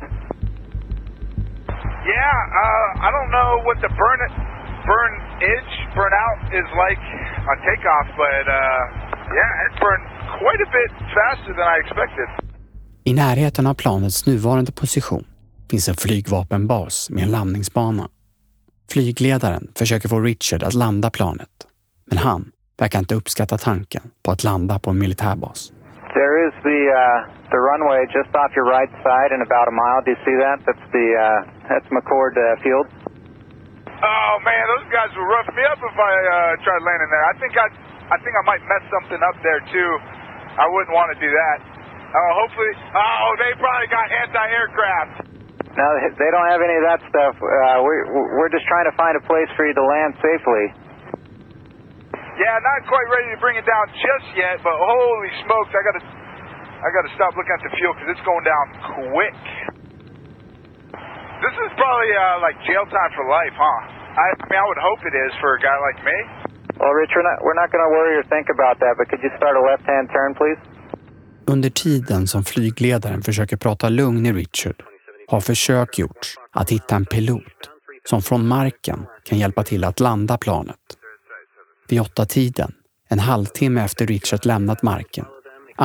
Yeah, 2.05 2.36
uh, 2.62 3.08
I 3.08 3.10
don't 3.15 3.32
know 3.38 3.51
what 3.67 3.77
the 3.86 3.91
burn 4.01 4.20
burn 4.89 5.13
edge 5.53 5.74
burn 5.98 6.13
out 6.25 6.39
is 6.60 6.67
like 6.84 7.01
on 7.50 7.58
takeoff, 7.70 8.08
but 8.24 8.44
uh, 8.60 8.82
yeah, 9.38 9.65
it 9.65 9.72
burned 9.84 10.05
quite 10.41 10.62
a 10.67 10.70
bit 10.77 10.91
faster 11.17 11.51
than 11.58 11.67
I 11.74 11.75
expected. 11.84 12.27
I 13.03 13.13
närheten 13.13 13.67
av 13.67 13.74
planets 13.74 14.25
nuvarande 14.25 14.72
position 14.72 15.24
finns 15.70 15.89
en 15.89 15.96
flygvapenbas 15.96 17.10
med 17.10 17.24
en 17.24 17.32
landningsbana. 17.32 18.10
Flygledaren 18.91 19.72
försöker 19.75 20.10
få 20.10 20.20
Richard 20.20 20.63
att 20.63 20.74
landa 20.74 21.10
planet, 21.10 21.50
men 22.05 22.17
han 22.17 22.51
verkar 22.79 23.00
inte 23.00 23.15
uppskatta 23.15 23.58
tanken 23.58 24.01
på 24.24 24.32
att 24.32 24.44
landa 24.44 24.79
på 24.79 24.89
en 24.89 25.00
militärbas. 25.00 25.72
There 26.16 26.48
is 26.48 26.54
the 26.64 26.80
uh, 26.96 27.20
the 27.52 27.60
runway 27.60 28.08
just 28.16 28.32
off 28.40 28.56
your 28.56 28.66
right 28.72 28.88
side 29.04 29.36
in 29.36 29.44
about 29.44 29.68
a 29.68 29.76
mile. 29.76 30.00
Do 30.08 30.16
you 30.16 30.22
see 30.24 30.36
that? 30.40 30.64
That's 30.64 30.86
the 30.96 31.08
uh, 31.12 31.40
that's 31.68 31.88
McCord 31.92 32.40
uh, 32.40 32.56
Field. 32.64 32.88
Oh 34.00 34.34
man, 34.48 34.64
those 34.80 34.88
guys 34.96 35.12
will 35.12 35.28
rough 35.28 35.50
me 35.52 35.64
up 35.68 35.76
if 35.76 35.96
I 36.00 36.14
uh, 36.16 36.64
tried 36.64 36.82
landing 36.88 37.12
there. 37.12 37.26
I 37.28 37.36
think 37.36 37.54
I 37.60 37.68
I 38.16 38.18
think 38.24 38.32
I 38.32 38.44
might 38.48 38.64
mess 38.64 38.84
something 38.88 39.20
up 39.28 39.36
there 39.44 39.60
too. 39.76 39.92
I 40.56 40.72
wouldn't 40.72 40.96
want 40.96 41.12
to 41.12 41.20
do 41.20 41.28
that. 41.28 41.58
Oh, 42.16 42.32
hopefully. 42.48 42.72
Oh, 42.96 43.36
they 43.44 43.52
probably 43.60 43.92
got 43.92 44.08
anti-aircraft. 44.08 45.28
No, 45.76 45.88
they 46.00 46.30
don't 46.32 46.48
have 46.48 46.64
any 46.64 46.80
of 46.80 46.86
that 46.88 47.04
stuff. 47.12 47.36
Uh, 47.36 47.84
we 47.84 47.94
we're 48.40 48.48
just 48.48 48.64
trying 48.72 48.88
to 48.88 48.96
find 48.96 49.20
a 49.20 49.24
place 49.28 49.52
for 49.60 49.68
you 49.68 49.76
to 49.76 49.84
land 49.84 50.16
safely. 50.24 50.85
Yeah, 52.36 52.60
not 52.60 52.84
quite 52.92 53.08
ready 53.08 53.30
to 53.32 53.39
bring 53.39 53.56
it 53.56 53.63
down 53.63 53.86
just 53.96 54.27
yet, 54.36 54.60
but 54.60 54.75
holy 54.75 55.32
smokes, 55.48 55.72
I 55.72 55.82
gotta, 55.88 56.04
I 56.84 56.88
gotta 56.92 57.12
stop 57.15 57.32
looking 57.39 57.56
at 57.56 57.63
the 57.63 57.72
fuel 57.80 57.96
because 57.96 58.10
it's 58.12 58.25
going 58.27 58.44
down 58.44 58.65
quick. 59.12 59.39
This 61.39 61.56
is 61.63 61.72
probably 61.80 62.12
uh, 62.12 62.44
like 62.44 62.58
jail 62.68 62.84
time 62.92 63.12
for 63.15 63.24
life, 63.27 63.56
huh? 63.56 63.80
I, 64.20 64.25
I 64.36 64.46
mean, 64.51 64.60
I 64.60 64.65
would 64.68 64.80
hope 64.80 65.00
it 65.08 65.15
is 65.15 65.32
for 65.39 65.56
a 65.56 65.60
guy 65.63 65.77
like 65.88 66.00
me. 66.04 66.18
Well, 66.80 66.92
Rich, 66.92 67.12
we're 67.15 67.27
not 67.30 67.38
we're 67.46 67.60
not 67.62 67.72
going 67.72 67.84
to 67.88 67.92
worry 67.98 68.13
or 68.20 68.24
think 68.36 68.48
about 68.58 68.75
that. 68.84 68.94
But 68.98 69.08
could 69.10 69.24
you 69.24 69.32
start 69.39 69.56
a 69.56 69.63
left-hand 69.72 70.10
turn, 70.15 70.36
please? 70.36 70.60
Under 71.48 71.70
tiden 71.70 72.27
som 72.27 72.44
flygledaren 72.44 73.22
försöker 73.22 73.58
prata 73.58 73.89
lugn 73.89 74.25
i 74.25 74.34
Richard 74.34 74.75
har 75.27 75.42
försök 75.42 75.98
gjorts 76.00 76.36
att 76.51 76.70
hitta 76.72 76.96
en 76.96 77.06
pilot 77.06 77.70
som 78.04 78.22
från 78.22 78.48
marken 78.48 79.06
kan 79.24 79.38
hjälpa 79.38 79.63
till 79.63 79.84
att 79.84 80.00
landa 80.00 80.38
planet. 80.38 80.80
Vid 81.89 82.00
åtta 82.08 82.24
tiden, 82.38 82.70
en 83.13 83.22
halvtimme 83.30 83.80
efter 83.88 84.04
Richard 84.13 84.44
lämnat 84.51 84.82
marken, 84.94 85.25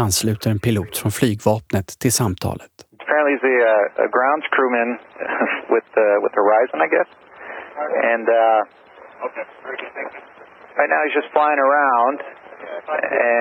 ansluter 0.04 0.49
en 0.54 0.61
pilot 0.66 0.92
från 1.00 1.12
flygvapnet 1.19 1.88
till 2.02 2.14
samtalet. 2.21 2.75
Apparently, 3.02 3.33
he's 3.35 3.47
a, 3.54 3.59
uh, 4.02 4.07
grounds 4.16 4.47
crewman 4.54 4.90
with 5.75 5.90
uh, 6.04 6.04
with 6.25 6.33
Horizon, 6.40 6.78
I 6.87 6.88
guess. 6.95 7.11
And 8.12 8.26
uh, 8.42 8.61
right 10.80 10.90
now, 10.95 11.00
he's 11.04 11.16
just 11.21 11.30
flying 11.37 11.61
around, 11.69 12.16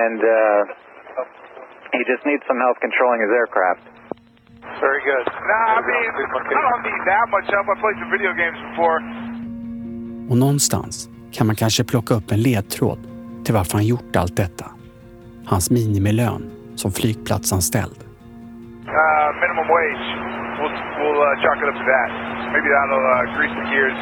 and 0.02 0.20
uh, 0.38 0.60
he 1.96 2.00
just 2.12 2.22
needs 2.30 2.42
some 2.50 2.60
help 2.66 2.76
controlling 2.86 3.20
his 3.26 3.32
aircraft. 3.40 3.84
Very 4.86 5.02
good. 5.10 5.24
Nah, 5.52 5.78
I 5.78 5.82
mean, 5.90 6.08
I 6.58 6.62
don't 6.68 6.84
need 6.90 7.02
that 7.14 7.26
much 7.34 7.46
help. 7.54 7.66
I 7.72 7.76
played 7.84 7.98
some 8.02 8.10
video 8.16 8.32
games 8.42 8.58
before. 8.68 8.96
Och 10.30 10.38
någonstans 10.38 11.19
kan 11.32 11.46
man 11.46 11.56
kanske 11.56 11.84
plocka 11.84 12.14
upp 12.14 12.32
en 12.32 12.40
ledtråd 12.40 12.98
till 13.44 13.54
varför 13.54 13.72
han 13.72 13.86
gjort 13.86 14.16
allt 14.16 14.36
detta. 14.36 14.66
Hans 15.46 15.70
minimilön 15.70 16.50
som 16.76 16.92
flygplatsanställd. 16.92 17.98
Uh, 18.00 19.28
minimum 19.42 19.66
wage. 19.74 20.06
We'll 20.58 20.76
we'll 21.00 21.20
uh, 21.28 21.42
chalk 21.42 21.58
it 21.62 21.68
up 21.70 21.76
to 21.82 21.86
that. 21.94 22.10
Maybe 22.52 22.68
that'll 22.74 23.06
uh, 23.14 23.22
grease 23.36 23.54
the 23.60 23.66
gears 23.70 24.00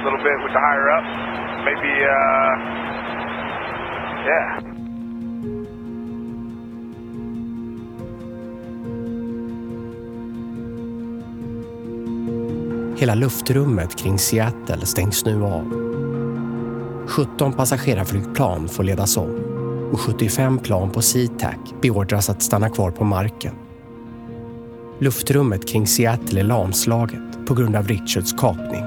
a 0.00 0.04
little 0.04 0.22
bit 0.28 0.36
with 0.44 0.52
the 0.52 0.62
higher 0.66 0.88
up. 0.96 1.06
Maybe, 1.64 1.92
uh, 2.16 2.52
yeah. 4.28 4.74
Hela 12.96 13.14
luftrummet 13.14 13.96
kring 13.96 14.18
Seattle 14.18 14.86
stängs 14.86 15.24
nu 15.24 15.42
av. 15.42 15.83
17 17.06 17.52
passagerarflygplan 17.52 18.68
får 18.68 18.84
ledas 18.84 19.16
om 19.16 19.54
och 19.92 20.00
75 20.00 20.58
plan 20.58 20.90
på 20.90 21.02
SeaTac 21.02 21.56
beordras 21.82 22.30
att 22.30 22.42
stanna 22.42 22.70
kvar 22.70 22.90
på 22.90 23.04
marken. 23.04 23.54
Luftrummet 24.98 25.68
kring 25.68 25.86
Seattle 25.86 26.40
är 26.40 26.44
lamslaget 26.44 27.46
på 27.46 27.54
grund 27.54 27.76
av 27.76 27.88
Richards 27.88 28.32
kapning. 28.32 28.84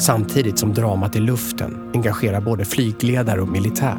Samtidigt 0.00 0.58
som 0.58 0.74
dramat 0.74 1.16
i 1.16 1.20
luften 1.20 1.90
engagerar 1.94 2.40
både 2.40 2.64
flygledare 2.64 3.40
och 3.40 3.48
militär 3.48 3.98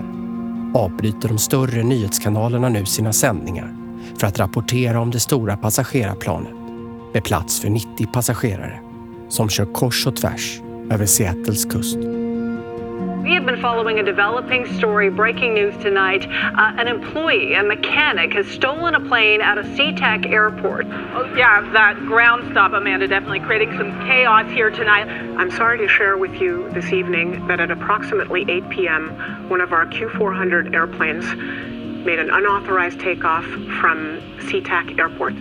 avbryter 0.74 1.28
de 1.28 1.38
större 1.38 1.84
nyhetskanalerna 1.84 2.70
nu 2.70 2.86
sina 2.86 3.14
sändningar 3.14 3.76
för 4.18 4.28
att 4.28 4.40
rapportera 4.40 5.00
om 5.00 5.12
det 5.12 5.20
stora 5.20 5.58
passagerarplanet 5.58 6.54
med 7.14 7.24
plats 7.24 7.60
för 7.60 7.70
90 7.70 8.08
passagerare 8.14 8.80
som 9.30 9.50
kör 9.50 9.66
kors 9.66 10.08
och 10.08 10.16
tvärs 10.16 10.62
över 10.92 11.06
Seattles 11.06 11.66
kust. 11.66 12.15
We 13.26 13.34
have 13.34 13.44
been 13.44 13.60
following 13.60 13.98
a 13.98 14.04
developing 14.04 14.72
story. 14.78 15.10
Breaking 15.10 15.56
news 15.56 15.76
tonight. 15.78 16.28
Uh, 16.30 16.74
an 16.78 16.88
employee, 16.88 17.56
a 17.56 17.64
mechanic, 17.64 18.34
has 18.34 18.46
stolen 18.46 18.94
a 18.94 19.00
plane 19.00 19.42
out 19.42 19.58
of 19.58 19.66
SeaTac 19.66 20.30
Airport. 20.32 20.86
Oh, 20.86 21.34
yeah, 21.36 21.68
that 21.72 21.98
ground 22.06 22.48
stop, 22.52 22.74
Amanda, 22.74 23.08
definitely 23.08 23.40
creating 23.40 23.76
some 23.80 24.00
chaos 24.02 24.48
here 24.52 24.70
tonight. 24.70 25.08
I'm 25.40 25.50
sorry 25.50 25.80
to 25.80 25.88
share 25.88 26.20
with 26.20 26.36
you 26.36 26.70
this 26.70 26.94
evening 26.94 27.48
that 27.48 27.60
at 27.60 27.72
approximately 27.72 28.46
8 28.48 28.70
p.m., 28.70 29.50
one 29.50 29.60
of 29.60 29.74
our 29.74 29.88
Q400 29.88 30.76
airplanes 30.76 31.26
made 32.06 32.20
an 32.20 32.30
unauthorized 32.30 33.00
takeoff 33.00 33.46
from 33.82 34.22
SeaTac 34.38 35.00
Airport. 35.00 35.34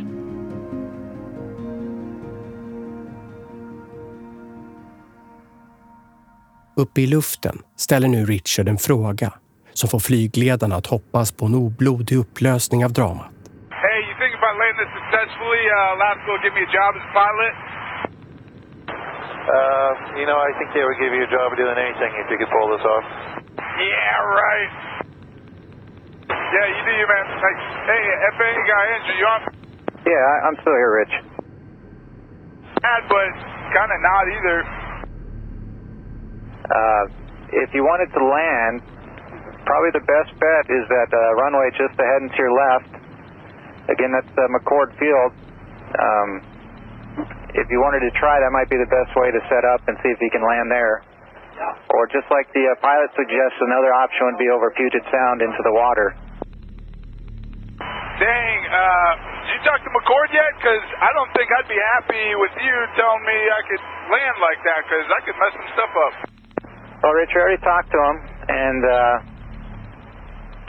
Uppe 6.76 7.00
i 7.00 7.06
luften 7.06 7.56
ställer 7.76 8.08
nu 8.08 8.20
Richard 8.34 8.68
en 8.68 8.78
fråga 8.88 9.28
som 9.78 9.86
får 9.92 10.00
flygledarna 10.08 10.74
att 10.80 10.86
hoppas 10.94 11.28
på 11.38 11.42
en 11.46 11.54
oblodig 11.54 12.16
upplösning 12.22 12.80
av 12.86 12.92
dramat. 12.98 13.30
Hey, 13.84 13.98
you 14.08 14.14
think 14.20 14.30
if 14.38 14.42
I 14.50 14.52
land 14.62 14.76
this 14.82 14.92
successfully, 15.00 15.62
uh, 15.76 15.94
Alaska 15.94 16.26
will 16.32 16.42
give 16.46 16.54
me 16.58 16.62
a 16.68 16.72
job 16.78 16.90
as 16.98 17.02
a 17.10 17.12
pilot? 17.22 17.54
Uh, 19.54 19.90
you 20.20 20.26
know, 20.28 20.38
I 20.48 20.50
think 20.56 20.68
they 20.76 20.84
would 20.88 21.00
give 21.04 21.12
you 21.16 21.22
a 21.28 21.32
job 21.36 21.46
of 21.52 21.56
doing 21.62 21.78
anything 21.86 22.12
if 22.22 22.26
you 22.32 22.36
could 22.40 22.52
pull 22.56 22.68
this 22.74 22.84
off. 22.94 23.06
Yeah, 23.90 24.16
right. 24.44 24.72
Yeah, 26.54 26.66
you 26.74 26.80
do 26.88 26.94
your 27.02 27.10
man. 27.14 27.26
Hey, 27.90 28.02
FAA 28.36 28.52
guy, 28.72 28.84
Andrew, 28.94 29.16
you 29.20 29.26
on? 29.34 29.40
Yeah, 30.10 30.22
I, 30.32 30.34
I'm 30.46 30.56
still 30.62 30.76
here, 30.80 30.92
Rich. 31.00 31.14
Bad, 32.82 33.02
but 33.14 33.30
kind 33.76 33.90
of 33.94 33.98
not 34.10 34.24
either. 34.36 34.56
Uh, 36.64 37.04
if 37.52 37.70
you 37.76 37.84
wanted 37.84 38.08
to 38.16 38.22
land, 38.24 38.80
probably 39.68 39.92
the 39.92 40.04
best 40.04 40.32
bet 40.40 40.64
is 40.72 40.84
that 40.88 41.10
uh, 41.12 41.20
runway 41.40 41.68
just 41.76 41.92
ahead 41.96 42.20
and 42.24 42.30
to 42.32 42.38
your 42.40 42.54
left. 42.56 42.90
Again, 43.92 44.12
that's 44.16 44.32
uh, 44.32 44.48
McCord 44.48 44.96
Field. 44.96 45.32
Um, 45.94 46.30
if 47.54 47.68
you 47.70 47.78
wanted 47.78 48.02
to 48.02 48.12
try, 48.18 48.40
that 48.40 48.50
might 48.50 48.72
be 48.72 48.80
the 48.80 48.88
best 48.88 49.12
way 49.14 49.30
to 49.30 49.40
set 49.46 49.62
up 49.62 49.84
and 49.86 49.94
see 50.02 50.10
if 50.10 50.18
you 50.18 50.32
can 50.32 50.42
land 50.42 50.72
there. 50.72 51.04
Or 51.94 52.10
just 52.10 52.26
like 52.32 52.50
the 52.50 52.66
uh, 52.66 52.74
pilot 52.82 53.12
suggests, 53.14 53.60
another 53.62 53.94
option 53.94 54.26
would 54.26 54.40
be 54.40 54.50
over 54.50 54.74
Puget 54.74 55.04
Sound 55.12 55.38
into 55.44 55.62
the 55.62 55.70
water. 55.70 56.16
Dang, 58.18 58.58
uh, 58.72 59.10
did 59.46 59.52
you 59.54 59.60
talked 59.68 59.84
to 59.86 59.92
McCord 59.94 60.30
yet? 60.34 60.50
Because 60.58 60.82
I 60.98 61.10
don't 61.14 61.30
think 61.36 61.46
I'd 61.54 61.70
be 61.70 61.78
happy 61.78 62.26
with 62.40 62.54
you 62.58 62.76
telling 62.98 63.22
me 63.22 63.38
I 63.38 63.62
could 63.70 63.82
land 64.10 64.36
like 64.42 64.60
that, 64.66 64.80
because 64.86 65.06
I 65.12 65.20
could 65.22 65.36
mess 65.38 65.52
some 65.54 65.70
stuff 65.78 65.92
up. 65.94 66.33
Well, 67.04 67.12
Rich, 67.12 67.32
we 67.36 67.40
already 67.44 67.60
talked 67.60 67.90
to 67.92 68.00
him, 68.08 68.16
and 68.48 68.80
uh, 68.80 69.16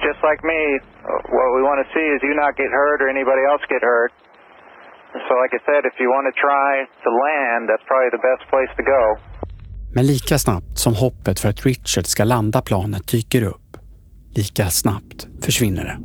just 0.03 0.19
like 0.19 0.43
me, 0.43 0.61
what 1.37 1.49
we 1.55 1.61
want 1.63 1.79
to 1.83 1.87
see 1.95 2.07
is 2.13 2.19
you 2.27 2.35
not 2.35 2.51
get 2.61 2.67
hurt 2.79 2.99
or 3.03 3.07
anybody 3.07 3.43
else 3.49 3.63
get 3.75 3.81
hurt. 3.81 4.11
So, 5.25 5.31
like 5.43 5.53
I 5.59 5.61
said, 5.63 5.81
if 5.91 5.95
you 6.01 6.07
want 6.15 6.25
to 6.31 6.35
try 6.47 6.69
to 7.05 7.09
land, 7.25 7.61
that's 7.69 7.85
probably 7.87 8.11
the 8.17 8.23
best 8.29 8.43
place 8.51 8.71
to 8.79 8.83
go. 8.83 9.03
Men 9.95 10.05
lika 10.05 10.37
snabbt 10.37 10.77
som 10.77 10.93
hoppet 10.95 11.39
för 11.39 11.49
att 11.49 11.65
Richard 11.65 12.05
ska 12.05 12.23
landa 12.23 12.61
planet 12.61 13.07
dyker 13.07 13.43
upp, 13.43 13.77
lika 14.35 14.65
snabbt 14.65 15.27
försvinner 15.45 15.83
det. 15.83 15.97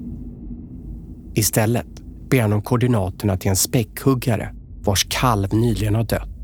Istället 1.41 1.93
ber 2.31 2.41
han 2.41 2.53
om 2.53 2.63
koordinaterna 2.63 3.37
till 3.37 3.51
en 3.51 3.57
späckhuggare 3.57 4.49
vars 4.87 5.07
kalv 5.21 5.49
nyligen 5.53 5.95
har 5.95 6.05
dött. 6.05 6.39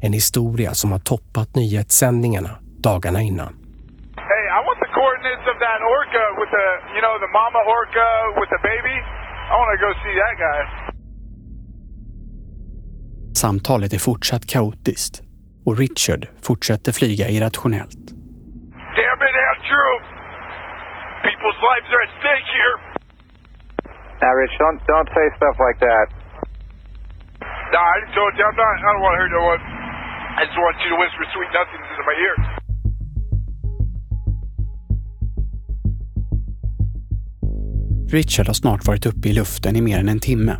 En 0.00 0.12
historia 0.12 0.74
som 0.74 0.92
har 0.92 0.98
toppat 0.98 1.54
nyhetssändningarna 1.54 2.61
dagarna 2.88 3.20
innan. 3.30 3.52
Hey, 4.32 4.44
I 4.56 4.60
want 4.66 4.78
the 4.84 4.90
coordinates 4.98 5.46
of 5.52 5.56
that 5.66 5.80
orca 5.96 6.24
with 6.40 6.50
the, 6.56 6.66
you 6.96 7.02
know, 7.04 7.14
the 7.24 7.30
mama 7.38 7.60
orca 7.78 8.08
with 8.40 8.50
the 8.54 8.60
baby. 8.70 8.96
I 9.52 9.54
want 9.60 9.70
to 9.76 9.80
go 9.86 9.90
see 10.04 10.14
that 10.24 10.36
guy. 10.46 10.60
Samtalet 13.42 13.92
är 13.92 13.98
fortsatt 13.98 14.44
kaotiskt 14.46 15.14
och 15.66 15.78
Richard 15.78 16.22
fortsätter 16.46 16.92
flyga 16.92 17.26
irrationellt. 17.36 18.04
Damn 18.98 19.20
it, 19.28 19.36
Andrew! 19.50 19.92
People's 21.28 21.60
lives 21.68 21.88
are 21.94 22.02
at 22.06 22.12
stake 22.20 22.48
here. 22.58 22.76
Now, 24.22 24.32
Rich, 24.40 24.54
don't 24.62 24.78
don't 24.92 25.10
say 25.16 25.26
stuff 25.40 25.56
like 25.66 25.78
that. 25.88 26.06
Nah, 27.72 27.86
I 27.94 27.96
just 28.04 28.14
told 28.18 28.32
you 28.38 28.44
I'm 28.48 28.56
not. 28.62 28.74
I 28.78 28.92
don't 28.92 29.02
want 29.06 29.14
to 29.16 29.20
hear 29.22 29.32
no 29.38 29.44
one. 29.52 29.62
I 30.38 30.42
just 30.48 30.58
want 30.64 30.76
you 30.82 30.88
to 30.94 30.98
whisper 31.02 31.24
sweet 31.34 31.50
nothings 31.58 31.86
into 31.92 32.04
my 32.10 32.16
ear. 32.26 32.34
Richard 38.12 38.46
har 38.46 38.54
snart 38.54 38.86
varit 38.86 39.06
uppe 39.06 39.28
i 39.28 39.32
luften 39.32 39.76
i 39.76 39.80
mer 39.80 39.98
än 39.98 40.08
en 40.08 40.20
timme. 40.20 40.56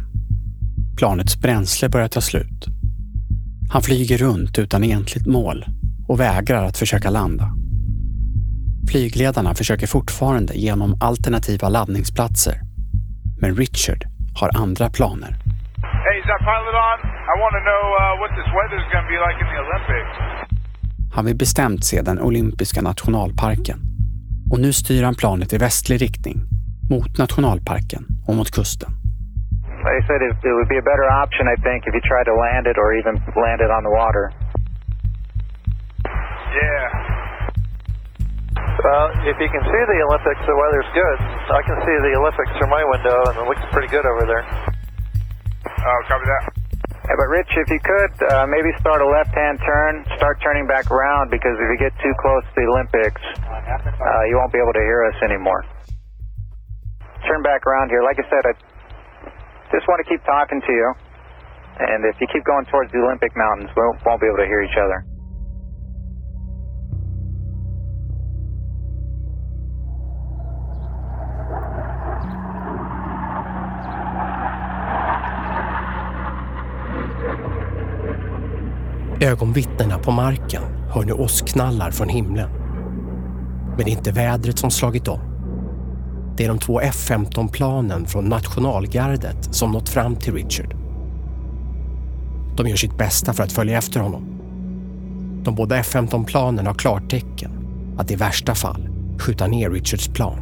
Planets 0.99 1.41
bränsle 1.41 1.89
börjar 1.89 2.09
ta 2.09 2.21
slut. 2.21 2.67
Han 3.73 3.83
flyger 3.83 4.19
runt 4.19 4.59
utan 4.59 4.85
egentligt 4.85 5.27
mål 5.27 5.65
och 6.09 6.21
vägrar 6.21 6.65
att 6.65 6.79
försöka 6.79 7.11
landa. 7.11 7.51
Flygledarna 8.91 9.55
försöker 9.55 9.87
fortfarande 9.87 10.55
genom 10.55 10.97
alternativa 11.01 11.69
laddningsplatser. 11.69 12.61
Men 13.41 13.57
Richard 13.57 14.05
har 14.41 14.51
andra 14.63 14.91
planer. 14.91 15.31
Hey, 16.05 16.17
is 16.21 16.27
that 16.31 16.43
pilot 16.51 16.77
on? 16.91 16.99
I 17.33 17.35
want 17.43 17.55
to 17.59 17.63
know 17.71 17.83
uh, 18.01 18.21
what 18.21 18.31
this 18.39 18.49
weather's 18.59 18.87
going 18.93 19.05
to 19.07 19.11
be 19.15 19.21
like 19.27 19.39
in 19.43 19.49
the 19.53 19.59
Olympics. 19.67 20.15
Han 21.15 21.25
vill 21.25 21.37
bestämt 21.37 21.85
se 21.85 22.03
den 22.03 22.21
olympiska 22.21 22.83
nationalparken. 22.83 23.79
Och 24.51 24.61
nu 24.61 24.73
styr 24.73 25.03
han 25.03 25.15
planet 25.15 25.53
i 25.53 25.59
västlig 25.59 26.03
riktning, 26.03 26.52
mot 26.93 27.11
nationalparken 27.23 28.03
och 28.27 28.35
mot 28.39 28.51
kusten. 28.57 28.91
Like 29.85 29.97
I 30.01 30.05
said, 30.09 30.21
it, 30.29 30.35
it 30.51 30.55
would 30.57 30.71
be 30.75 30.79
a 30.85 30.87
better 30.91 31.07
option, 31.23 31.45
I 31.55 31.57
think, 31.67 31.79
if 31.89 31.93
you 31.97 32.03
tried 32.13 32.27
to 32.31 32.37
land 32.47 32.65
it 32.71 32.77
or 32.83 32.89
even 33.01 33.15
land 33.45 33.61
it 33.67 33.71
on 33.77 33.83
the 33.89 33.93
water. 34.01 34.25
Yeah. 36.63 36.87
Well, 38.85 39.07
if 39.31 39.37
you 39.43 39.51
can 39.55 39.65
see 39.73 39.83
the 39.93 39.99
Olympics, 40.07 40.43
the 40.47 40.57
weather's 40.63 40.91
good. 41.03 41.19
I 41.59 41.63
can 41.69 41.79
see 41.87 41.97
the 42.09 42.13
Olympics 42.21 42.51
through 42.57 42.71
my 42.79 42.85
window, 42.95 43.19
and 43.29 43.35
it 43.43 43.47
looks 43.51 43.65
pretty 43.75 43.91
good 43.97 44.07
over 44.13 44.25
there. 44.33 44.45
Oh, 45.89 45.99
copy 46.11 46.27
that. 46.33 46.43
Yeah, 47.09 47.17
but 47.19 47.29
Rich, 47.37 47.53
if 47.63 47.69
you 47.75 47.81
could, 47.83 48.15
uh, 48.31 48.47
maybe 48.47 48.71
start 48.79 49.03
a 49.03 49.09
left-hand 49.19 49.59
turn, 49.67 49.93
start 50.17 50.39
turning 50.45 50.67
back 50.67 50.87
around, 50.95 51.31
because 51.31 51.57
if 51.59 51.67
you 51.73 51.79
get 51.79 51.93
too 51.99 52.15
close 52.23 52.45
to 52.47 52.55
the 52.55 52.67
Olympics, 52.71 53.23
uh, 53.43 54.23
you 54.31 54.39
won't 54.39 54.53
be 54.53 54.61
able 54.63 54.77
to 54.79 54.85
hear 54.87 55.03
us 55.11 55.19
anymore. 55.27 55.65
Turn 57.29 57.43
back 57.43 57.67
around 57.67 57.89
here. 57.89 58.03
Like 58.03 58.19
I 58.19 58.27
said, 58.29 58.43
I 58.51 58.55
just 59.71 59.87
want 59.89 59.99
to 60.05 60.09
keep 60.11 60.23
talking 60.25 60.61
to 60.61 60.73
you. 60.73 60.89
And 61.79 62.05
if 62.05 62.21
you 62.21 62.27
keep 62.33 62.45
going 62.45 62.67
towards 62.67 62.91
the 62.93 62.99
Olympic 62.99 63.33
Mountains, 63.37 63.71
we 63.77 63.83
won't, 63.83 64.21
be 64.21 64.27
able 64.27 64.37
to 64.37 64.47
hear 64.47 64.63
each 64.63 64.77
other. 64.77 65.05
Ögonvittnena 79.21 79.99
på 79.99 80.11
marken 80.11 80.63
hör 80.91 81.05
nu 81.05 81.13
åskknallar 81.13 81.91
från 81.91 82.09
himlen. 82.09 82.51
Men 83.67 83.85
det 83.85 83.91
är 83.91 83.97
inte 83.97 84.13
vädret 84.13 84.59
som 84.59 84.71
slagit 84.71 85.09
om. 85.09 85.32
Det 86.43 86.47
är 86.47 86.49
de 86.49 86.59
två 86.59 86.81
F-15-planen 86.81 88.07
från 88.07 88.25
nationalgardet 88.25 89.55
som 89.55 89.73
nått 89.73 89.89
fram 89.89 90.17
till 90.17 90.35
Richard. 90.35 90.75
De 92.57 92.69
gör 92.69 92.77
sitt 92.77 92.99
bästa 92.99 93.33
för 93.33 93.43
att 93.43 93.53
följa 93.53 93.79
efter 93.79 94.01
honom. 94.01 94.25
De 95.45 95.55
båda 95.55 95.77
F-15-planen 95.77 96.67
har 96.67 96.75
klartecken 96.75 97.51
att 97.99 98.11
i 98.11 98.17
värsta 98.17 98.55
fall 98.55 98.89
skjuta 99.19 99.47
ner 99.47 99.71
Richards 99.71 100.09
plan. 100.09 100.39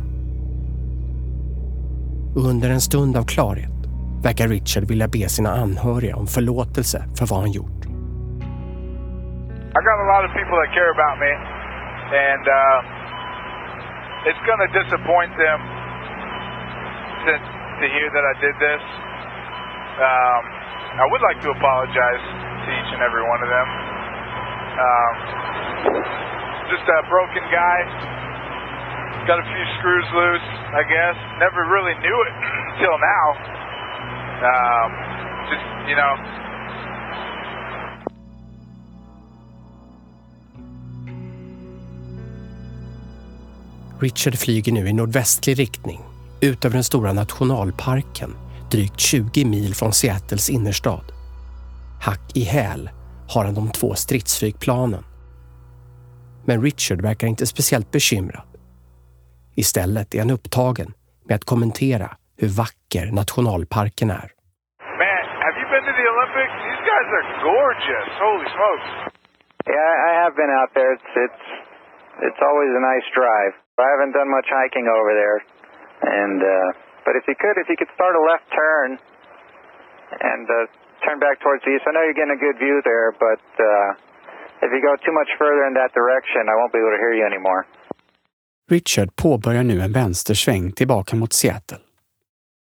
Under 2.37 2.71
en 2.71 2.81
stund 2.81 3.17
av 3.17 3.25
klarhet 3.25 3.79
verkar 4.23 4.49
Richard 4.49 4.85
vilja 4.85 5.09
be 5.09 5.29
sina 5.29 5.51
anhöriga 5.51 6.17
om 6.17 6.27
förlåtelse 6.27 7.05
för 7.19 7.27
vad 7.27 7.41
han 7.41 7.53
gjort. 7.53 7.81
I 9.77 9.81
got 9.89 9.99
a 10.05 10.09
lot 10.13 10.23
of 10.29 10.33
people 10.39 10.57
that 10.61 10.71
care 10.79 10.91
about 10.97 11.17
me, 11.25 11.33
and 12.29 12.45
uh, 12.49 14.29
it's 14.29 14.43
going 14.49 14.61
disappoint 14.83 15.33
them 15.47 15.80
to 17.81 17.89
hear 17.89 18.13
that 18.13 18.25
I 18.29 18.35
did 18.45 18.57
this. 18.61 18.83
Um, 18.85 20.43
I 21.01 21.07
would 21.09 21.25
like 21.25 21.41
to 21.41 21.49
apologize 21.49 22.25
to 22.65 22.69
each 22.69 22.91
and 22.93 23.01
every 23.01 23.25
one 23.25 23.41
of 23.41 23.49
them. 23.49 23.69
Um, 24.81 25.15
just 26.69 26.85
a 26.85 27.01
broken 27.09 27.45
guy. 27.49 27.79
Got 29.25 29.41
a 29.41 29.47
few 29.49 29.65
screws 29.81 30.09
loose, 30.13 30.49
I 30.77 30.85
guess. 30.85 31.17
Never 31.41 31.65
really 31.73 31.97
knew 32.05 32.19
it 32.29 32.35
until 32.77 32.97
now. 33.01 33.27
Um, 34.45 34.89
just, 35.49 35.65
you 35.89 35.97
know, 35.97 36.13
Richard 44.01 44.37
flyger 44.37 44.73
nu 44.73 44.87
i 44.89 44.93
nordvästlig 44.93 45.59
riktning 45.59 46.10
ut 46.43 46.65
över 46.65 46.75
den 46.75 46.85
stora 46.85 47.13
nationalparken 47.13 48.31
drygt 48.71 49.01
20 49.01 49.45
mil 49.45 49.75
från 49.75 49.93
Seattles 49.93 50.51
innerstad. 50.51 51.13
Hack 52.03 52.27
i 52.35 52.45
häl 52.45 52.91
har 53.35 53.45
han 53.45 53.55
de 53.55 53.71
två 53.71 53.95
stridsflygplanen. 53.95 55.05
Men 56.47 56.63
Richard 56.63 57.01
verkar 57.03 57.27
inte 57.27 57.47
speciellt 57.47 57.91
bekymrad. 57.91 58.47
Istället 59.55 60.15
är 60.15 60.19
han 60.19 60.31
upptagen 60.31 60.89
med 61.27 61.35
att 61.35 61.45
kommentera 61.45 62.09
hur 62.41 62.49
vacker 62.63 63.05
nationalparken 63.21 64.11
är. 64.11 64.29
man, 65.03 65.25
have 65.45 65.57
you 65.61 65.67
been 65.73 65.85
to 65.91 65.95
the 66.01 66.07
Olympics? 66.15 66.55
These 66.67 66.83
guys 66.93 67.09
are 67.19 67.27
gorgeous. 67.53 68.09
Holy 68.27 68.49
smokes. 68.57 68.89
Yeah, 69.77 69.93
I 70.11 70.13
have 70.23 70.33
been 70.41 70.53
out 70.61 70.71
there. 70.77 70.91
It's 70.97 71.13
it's 71.27 71.47
it's 72.27 72.41
always 72.49 72.73
a 72.81 72.83
nice 72.93 73.09
drive. 73.21 73.53
I 73.87 73.89
haven't 73.95 74.15
done 74.19 74.31
much 74.39 74.49
hiking 74.59 74.87
over 74.99 75.13
there, 75.23 75.37
and 76.03 76.43
uh, 76.43 76.73
but 77.05 77.17
if 77.17 77.25
you 77.29 77.35
could, 77.35 77.57
if 77.63 77.69
you 77.69 77.77
could 77.77 77.93
start 77.95 78.15
a 78.17 78.23
left 78.23 78.47
turn 78.53 78.89
and 80.21 80.45
uh, 80.49 80.57
turn 81.05 81.19
back 81.19 81.41
towards 81.41 81.63
the 81.65 81.71
east, 81.75 81.85
I 81.89 81.93
know 81.93 82.03
you're 82.07 82.19
getting 82.21 82.37
a 82.37 82.43
good 82.47 82.59
view 82.59 82.77
there, 82.85 83.09
but 83.27 83.45
uh, 83.59 83.89
if 84.65 84.71
you 84.75 84.81
go 84.81 84.95
too 85.07 85.15
much 85.21 85.31
further 85.39 85.63
in 85.69 85.75
that 85.75 85.93
direction, 86.01 86.43
I 86.53 86.55
won't 86.59 86.73
be 86.73 86.81
able 86.83 86.95
to 86.97 87.01
hear 87.05 87.15
you 87.21 87.27
anymore. 87.27 87.65
Richard 88.71 89.17
påbörjar 89.17 89.63
nu 89.63 89.81
en 89.81 89.93
vänstersväng 89.93 90.73
tillbaka 90.73 91.17
mot 91.17 91.33
Seattle. 91.33 91.79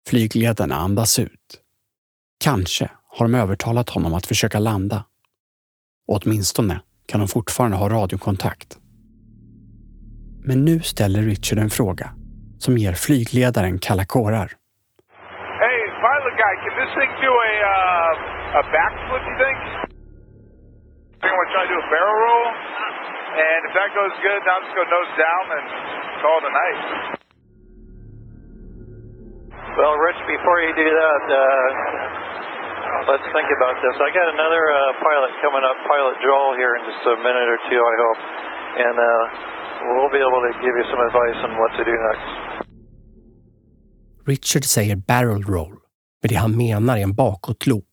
Flygledarna 0.10 0.76
andas 0.76 1.20
ut. 1.20 1.62
Kanske 2.44 2.90
har 3.08 3.26
de 3.26 3.36
övertalat 3.36 3.90
honom 3.90 4.14
att 4.14 4.26
försöka 4.26 4.60
landa. 4.60 5.06
Åtminstone 6.08 6.82
kan 7.06 7.20
de 7.20 7.28
fortfarande 7.28 7.78
ha 7.78 7.90
radiokontakt. 7.90 8.78
Men 10.44 10.66
nu 10.66 10.80
ställer 10.80 11.22
Richard 11.22 11.60
en 11.60 11.70
fråga 11.70 12.10
som 12.64 12.78
ger 12.78 12.94
flygledaren 13.06 13.80
kalla 13.80 14.06
kårar. 14.14 14.50
Hey, 15.64 15.80
pilot 16.04 16.36
guy, 16.42 16.54
can 16.64 16.74
this 16.80 16.92
thing 16.98 17.12
do 17.26 17.32
a 17.50 17.52
uh, 17.76 18.60
a 18.60 18.64
backflip? 18.76 19.24
You 19.30 19.36
think? 19.44 19.60
I 21.20 21.28
think 21.28 21.34
we're 21.36 21.52
trying 21.52 21.68
to 21.68 21.74
do 21.76 21.80
a 21.84 21.90
barrel 21.92 22.18
roll, 22.24 22.48
and 23.50 23.60
if 23.68 23.74
that 23.76 23.90
goes 23.92 24.14
good, 24.24 24.40
now 24.48 24.58
just 24.64 24.76
go 24.76 24.84
nose 24.88 25.14
down 25.20 25.44
and 25.58 25.66
call 26.24 26.36
it 26.40 26.46
a 26.48 26.54
night. 26.64 26.80
Well, 29.76 29.96
Rich, 30.00 30.22
before 30.28 30.60
you 30.64 30.72
do 30.76 30.88
that, 30.88 31.24
uh, 31.28 31.68
let's 33.12 33.28
think 33.36 33.50
about 33.52 33.76
this. 33.84 33.96
I 34.00 34.10
got 34.16 34.28
another 34.32 34.64
uh, 34.72 34.80
pilot 35.04 35.32
coming 35.44 35.64
up, 35.64 35.78
Pilot 35.88 36.16
Joel, 36.24 36.56
here 36.56 36.74
in 36.80 36.84
just 36.88 37.04
a 37.06 37.16
minute 37.20 37.48
or 37.52 37.60
two, 37.68 37.80
I 37.80 37.96
hope. 38.00 38.20
And 38.80 38.96
uh, 38.96 39.24
we'll 40.00 40.12
be 40.12 40.24
able 40.24 40.40
to 40.40 40.52
give 40.64 40.74
you 40.74 40.86
some 40.88 41.00
advice 41.04 41.40
on 41.48 41.52
what 41.60 41.72
to 41.80 41.84
do 41.84 41.96
next. 41.96 42.32
Richard 44.30 44.66
säger 44.66 44.96
barrel 44.96 45.44
roll, 45.44 45.78
men 46.22 46.30
det 46.30 46.36
han 46.36 46.58
menar 46.58 46.98
är 46.98 47.02
en 47.02 47.14
bakåtloop. 47.14 47.86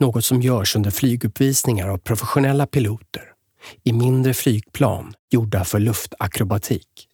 Något 0.00 0.24
som 0.24 0.42
görs 0.42 0.76
under 0.76 0.90
flyguppvisningar 0.90 1.88
av 1.88 1.98
professionella 1.98 2.66
piloter 2.66 3.32
i 3.82 3.92
mindre 3.92 4.34
flygplan 4.34 5.14
gjorda 5.30 5.64
för 5.64 5.78
luftakrobatik. 5.78 7.08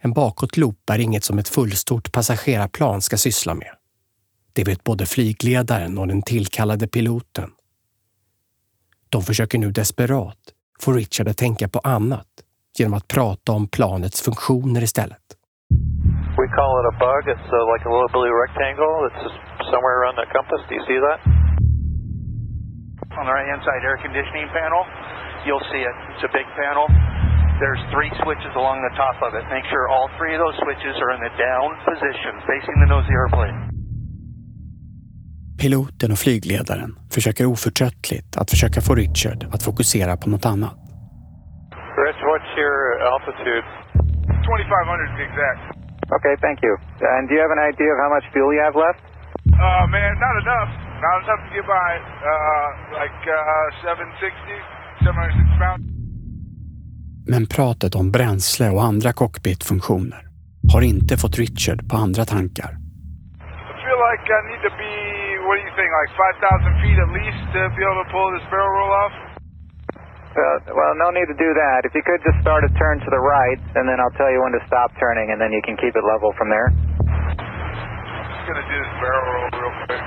En 0.00 0.12
bakåtloop 0.12 0.90
är 0.90 0.98
inget 0.98 1.24
som 1.24 1.38
ett 1.38 1.48
fullstort 1.48 2.12
passagerarplan 2.12 3.02
ska 3.02 3.16
syssla 3.16 3.54
med. 3.54 3.76
Det 4.52 4.64
vet 4.64 4.84
både 4.84 5.06
flygledaren 5.06 5.98
och 5.98 6.08
den 6.08 6.22
tillkallade 6.22 6.88
piloten. 6.88 7.50
De 9.08 9.22
försöker 9.22 9.58
nu 9.58 9.72
desperat 9.72 10.38
få 10.80 10.92
Richard 10.92 11.28
att 11.28 11.36
tänka 11.36 11.68
på 11.68 11.78
annat 11.78 12.28
genom 12.78 12.94
att 12.94 13.08
prata 13.08 13.52
om 13.52 13.68
planets 13.68 14.22
funktioner 14.22 14.82
istället. 14.82 15.36
We 16.52 16.60
call 16.60 16.84
it 16.84 16.86
a 16.92 16.96
bug. 17.00 17.22
It's 17.32 17.48
uh, 17.48 17.56
like 17.72 17.80
a 17.88 17.92
little 17.92 18.12
blue 18.12 18.28
rectangle 18.28 19.08
It's 19.08 19.24
just 19.24 19.40
somewhere 19.72 20.04
around 20.04 20.20
the 20.20 20.28
compass. 20.36 20.60
Do 20.68 20.76
you 20.76 20.84
see 20.84 21.00
that? 21.00 21.18
On 23.16 23.24
the 23.24 23.32
right 23.32 23.48
hand 23.48 23.64
side 23.64 23.80
air 23.80 23.96
conditioning 24.04 24.52
panel, 24.52 24.84
you'll 25.48 25.64
see 25.72 25.80
it. 25.80 25.96
It's 26.12 26.28
a 26.28 26.32
big 26.36 26.44
panel. 26.60 26.92
There's 27.56 27.80
three 27.96 28.12
switches 28.20 28.52
along 28.52 28.84
the 28.84 28.92
top 29.00 29.16
of 29.24 29.32
it. 29.32 29.48
Make 29.48 29.64
sure 29.72 29.88
all 29.88 30.12
three 30.20 30.36
of 30.36 30.44
those 30.44 30.52
switches 30.60 30.92
are 31.00 31.16
in 31.16 31.24
the 31.24 31.32
down 31.40 31.72
position, 31.88 32.36
facing 32.44 32.76
the 32.84 32.88
nose 32.92 33.00
of 33.00 33.08
the 33.08 33.16
airplane. 33.16 33.56
Piloten 35.56 36.12
och 36.12 36.20
flygledaren 36.24 36.90
försöker 37.14 37.44
oförtröttligt 37.46 38.36
att 38.40 38.50
försöka 38.50 38.80
få 38.80 38.94
Richard 38.94 39.40
att 39.54 39.62
fokusera 39.62 40.16
på 40.16 40.28
något 40.28 40.46
annat. 40.46 40.76
Rich, 42.04 42.20
what's 42.28 42.50
your 42.60 42.76
altitude? 43.12 43.64
2,500 44.44 45.16
to 45.16 45.22
exact. 45.28 45.81
Okay, 46.16 46.34
thank 46.44 46.58
you. 46.62 46.72
And 47.00 47.28
do 47.28 47.34
you 47.34 47.40
have 47.40 47.54
an 47.58 47.64
idea 47.72 47.90
of 47.94 47.98
how 48.04 48.10
much 48.16 48.26
fuel 48.32 48.52
you 48.52 48.62
have 48.68 48.76
left? 48.76 49.00
Uh, 49.48 49.84
man, 49.94 50.12
not 50.26 50.36
enough. 50.44 50.70
Not 51.06 51.16
enough 51.24 51.42
to 51.46 51.50
get 51.56 51.66
by. 51.66 51.90
Uh, 52.30 52.68
like 53.00 53.20
uh, 53.26 53.82
760, 53.82 54.28
760 55.04 55.58
pounds. 55.62 55.92
Men 57.26 57.46
pratet 57.46 57.94
om 57.94 58.10
bränsle 58.10 58.70
och 58.70 58.82
andra 58.82 59.12
cockpitfunktioner 59.12 60.22
har 60.72 60.82
inte 60.82 61.16
fått 61.16 61.38
Richard 61.38 61.88
på 61.90 61.96
andra 61.96 62.24
tankar. 62.24 62.70
I 62.72 63.74
feel 63.84 63.98
like 64.08 64.24
I 64.38 64.40
need 64.50 64.62
to 64.68 64.72
be, 64.84 64.94
what 65.46 65.54
do 65.58 65.62
you 65.68 65.74
think, 65.78 65.90
like 66.00 66.12
5,000 66.14 66.82
feet 66.82 66.98
at 67.04 67.10
least 67.20 67.40
to 67.54 67.60
be 67.76 67.82
able 67.88 67.98
to 68.04 68.08
pull 68.14 68.28
this 68.34 68.46
barrel 68.50 68.72
roll 68.78 68.92
off? 69.04 69.31
Uh, 70.32 70.58
well, 70.72 70.94
no 70.96 71.10
need 71.10 71.28
to 71.28 71.36
do 71.36 71.50
that. 71.62 71.84
If 71.84 71.92
you 71.94 72.02
could 72.08 72.22
just 72.24 72.40
start 72.40 72.64
a 72.64 72.70
turn 72.80 72.96
to 73.04 73.10
the 73.16 73.20
right, 73.20 73.60
and 73.76 73.84
then 73.88 74.00
I'll 74.00 74.16
tell 74.16 74.30
you 74.32 74.40
when 74.44 74.52
to 74.58 74.64
stop 74.66 74.88
turning, 75.04 75.30
and 75.32 75.38
then 75.42 75.52
you 75.52 75.62
can 75.66 75.76
keep 75.76 75.94
it 76.00 76.04
level 76.12 76.32
from 76.38 76.48
there. 76.48 76.68
Gonna 78.48 78.64
do 78.72 78.78
this 78.84 78.94
barrel 79.02 79.24
roll 79.34 79.50
real 79.60 79.74
quick. 79.86 80.02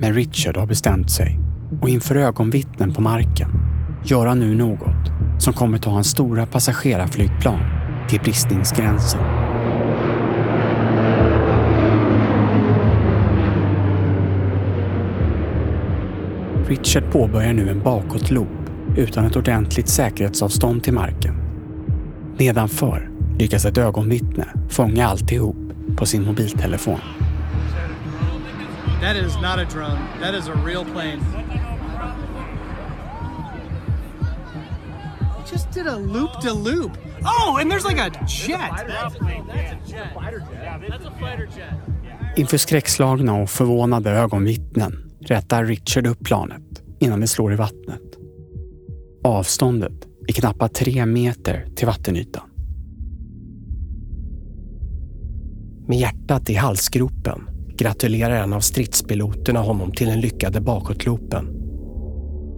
Men 0.00 0.12
Richard 0.14 0.56
har 0.56 0.66
bestämt 0.66 1.10
sig 1.10 1.38
och 1.82 1.88
inför 1.88 2.16
ögonvittnen 2.16 2.92
på 2.94 3.00
marken 3.00 3.48
gör 4.04 4.26
han 4.26 4.38
nu 4.40 4.54
något 4.54 5.12
som 5.38 5.52
kommer 5.52 5.78
ta 5.78 5.90
hans 5.90 6.10
stora 6.10 6.46
passagerarflygplan 6.46 7.60
till 8.08 8.20
bristningsgränsen. 8.20 9.20
Richard 16.68 17.12
påbörjar 17.12 17.52
nu 17.52 17.70
en 17.70 17.82
bakåtloop 17.82 18.67
utan 18.96 19.24
ett 19.24 19.36
ordentligt 19.36 19.88
säkerhetsavstånd 19.88 20.82
till 20.82 20.92
marken. 20.92 21.34
Nedanför 22.38 23.10
lyckas 23.38 23.64
ett 23.64 23.78
ögonvittne 23.78 24.46
fånga 24.68 25.06
alltihop 25.06 25.56
på 25.96 26.06
sin 26.06 26.24
mobiltelefon. 26.24 27.00
That 29.00 29.16
is 29.16 29.34
not 29.36 29.58
a 29.58 29.64
drone. 29.72 30.00
That 30.20 30.34
is 30.34 30.48
a 30.48 30.62
real 30.66 30.84
plane. 30.84 31.20
It 35.44 35.52
just 35.52 35.72
did 35.72 35.86
a 35.86 35.96
loop 35.96 36.30
de 36.42 36.50
loop. 36.50 36.92
Oh, 37.22 37.58
and 37.60 37.72
there's 37.72 37.88
like 37.88 37.98
a 37.98 38.10
jet. 38.26 38.58
That's 38.70 39.14
a 39.14 39.78
jet. 39.86 40.14
Fighter 40.14 40.42
jet. 40.52 40.90
That's 40.90 41.06
a 41.06 41.12
fighter 41.20 41.48
jet. 41.56 42.38
Inför 42.38 42.56
skräckslagna 42.56 43.34
och 43.34 43.50
förvånade 43.50 44.10
ögonvittnen 44.10 45.10
rättar 45.20 45.64
Richard 45.64 46.06
upp 46.06 46.24
planet 46.24 46.82
innan 46.98 47.20
det 47.20 47.26
slår 47.26 47.52
i 47.52 47.56
vattnet. 47.56 48.07
Avståndet 49.28 49.98
är 50.28 50.32
knappt 50.32 50.74
tre 50.74 51.06
meter 51.06 51.66
till 51.76 51.86
vattenytan. 51.86 52.46
Med 55.88 55.98
hjärtat 55.98 56.50
i 56.50 56.54
halsgropen 56.54 57.40
gratulerar 57.78 58.36
en 58.44 58.52
av 58.52 58.60
stridspiloterna 58.60 59.60
honom 59.60 59.92
till 59.92 60.08
den 60.12 60.20
lyckade 60.20 60.60
bakåtloopen. 60.60 61.44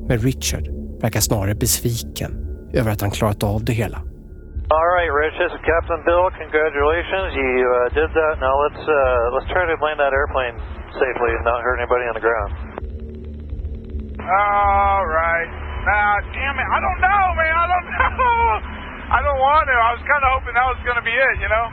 Men 0.09 0.19
Richard 0.19 0.67
verkar 1.03 1.21
snarare 1.21 1.55
besviken 1.55 2.33
över 2.75 2.91
att 2.91 3.01
han 3.01 3.11
klarat 3.11 3.43
av 3.43 3.65
det 3.65 3.73
hela. 3.73 3.99
All 4.77 4.91
right, 4.97 5.11
Rich. 5.21 5.37
This 5.43 5.53
is 5.57 5.63
Captain 5.73 6.01
Bill. 6.09 6.27
Congratulations, 6.45 7.29
you 7.43 7.53
uh, 7.75 7.95
did 7.99 8.11
that. 8.19 8.35
Now 8.47 8.55
let's 8.65 8.83
uh, 9.01 9.35
let's 9.35 9.49
try 9.55 9.63
to 9.71 9.77
land 9.85 9.99
that 10.05 10.13
airplane 10.21 10.57
safely 11.03 11.31
and 11.37 11.45
not 11.51 11.59
hurt 11.65 11.79
anybody 11.81 12.05
on 12.11 12.15
the 12.19 12.25
ground. 12.29 12.51
All 14.21 15.07
right. 15.21 15.60
Nah, 15.89 16.15
damn 16.37 16.57
it. 16.63 16.69
I 16.77 16.79
don't 16.87 17.01
know, 17.07 17.25
man. 17.41 17.55
I 17.65 17.67
don't 17.73 17.89
know. 18.21 18.81
I 19.17 19.19
don't 19.27 19.41
want 19.49 19.65
there. 19.67 19.81
I 19.89 19.93
was 19.97 20.03
kind 20.13 20.23
of 20.27 20.31
hoping 20.37 20.55
that 20.59 20.67
was 20.75 20.81
going 20.89 20.99
to 21.03 21.07
be 21.11 21.15
it, 21.29 21.37
you 21.45 21.49
know? 21.55 21.67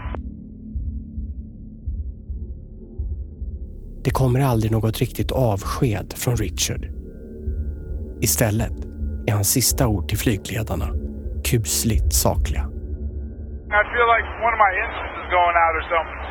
Det 4.03 4.11
kommer 4.11 4.39
aldrig 4.39 4.71
något 4.71 4.97
riktigt 4.99 5.31
avsked 5.31 6.13
från 6.23 6.35
Richard. 6.35 6.83
Istället 8.21 8.73
är 9.27 9.33
hans 9.33 9.49
sista 9.51 9.87
ord 9.87 10.09
till 10.09 10.17
flygledarna 10.17 10.87
kusligt 11.49 12.13
sakliga. 12.13 12.63
I 13.79 13.83
feel 13.93 14.07
like 14.15 14.25
one 14.45 14.53
of 14.55 14.61
my 14.67 14.71
engines 14.83 15.11
is 15.21 15.27
going 15.37 15.55
out 15.63 15.73
or 15.79 15.83
something. 15.93 16.21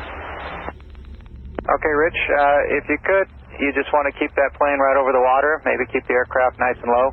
Okay, 1.75 1.93
Rich, 2.05 2.21
uh, 2.41 2.77
if 2.77 2.83
you 2.91 2.97
could, 3.09 3.27
you 3.61 3.69
just 3.79 3.89
want 3.95 4.05
to 4.09 4.13
keep 4.19 4.31
that 4.41 4.51
plane 4.59 4.79
right 4.85 4.97
over 5.01 5.11
the 5.17 5.23
water, 5.31 5.51
maybe 5.69 5.83
keep 5.93 6.03
the 6.09 6.15
aircraft 6.19 6.55
nice 6.67 6.79
and 6.83 6.91
low. 6.97 7.07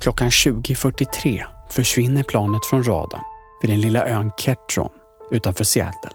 Klockan 0.00 0.28
20.43 0.28 1.44
försvinner 1.70 2.22
planet 2.22 2.66
från 2.66 2.84
radarn 2.84 3.22
vid 3.62 3.70
den 3.70 3.80
lilla 3.80 4.08
ön 4.08 4.32
Ketron 4.36 4.90
utanför 5.30 5.64
Seattle. 5.64 6.10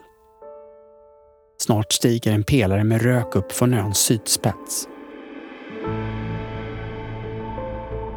Snart 1.62 1.94
stiger 1.94 2.32
en 2.32 2.44
pelare 2.44 2.84
med 2.84 3.02
rök 3.02 3.36
upp 3.36 3.52
från 3.52 3.74
öns 3.74 3.98
sydspets. 3.98 4.88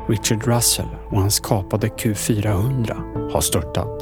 Richard 0.08 0.46
Russell 0.46 0.88
och 1.10 1.20
hans 1.20 1.40
kapade 1.40 1.86
Q400 1.86 3.30
har 3.32 3.40
störtat. 3.40 4.00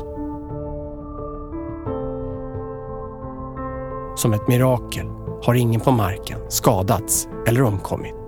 Som 4.19 4.33
ett 4.33 4.49
mirakel 4.49 5.07
har 5.43 5.55
ingen 5.55 5.81
på 5.81 5.91
marken 5.91 6.51
skadats 6.51 7.29
eller 7.47 7.63
omkommit. 7.63 8.26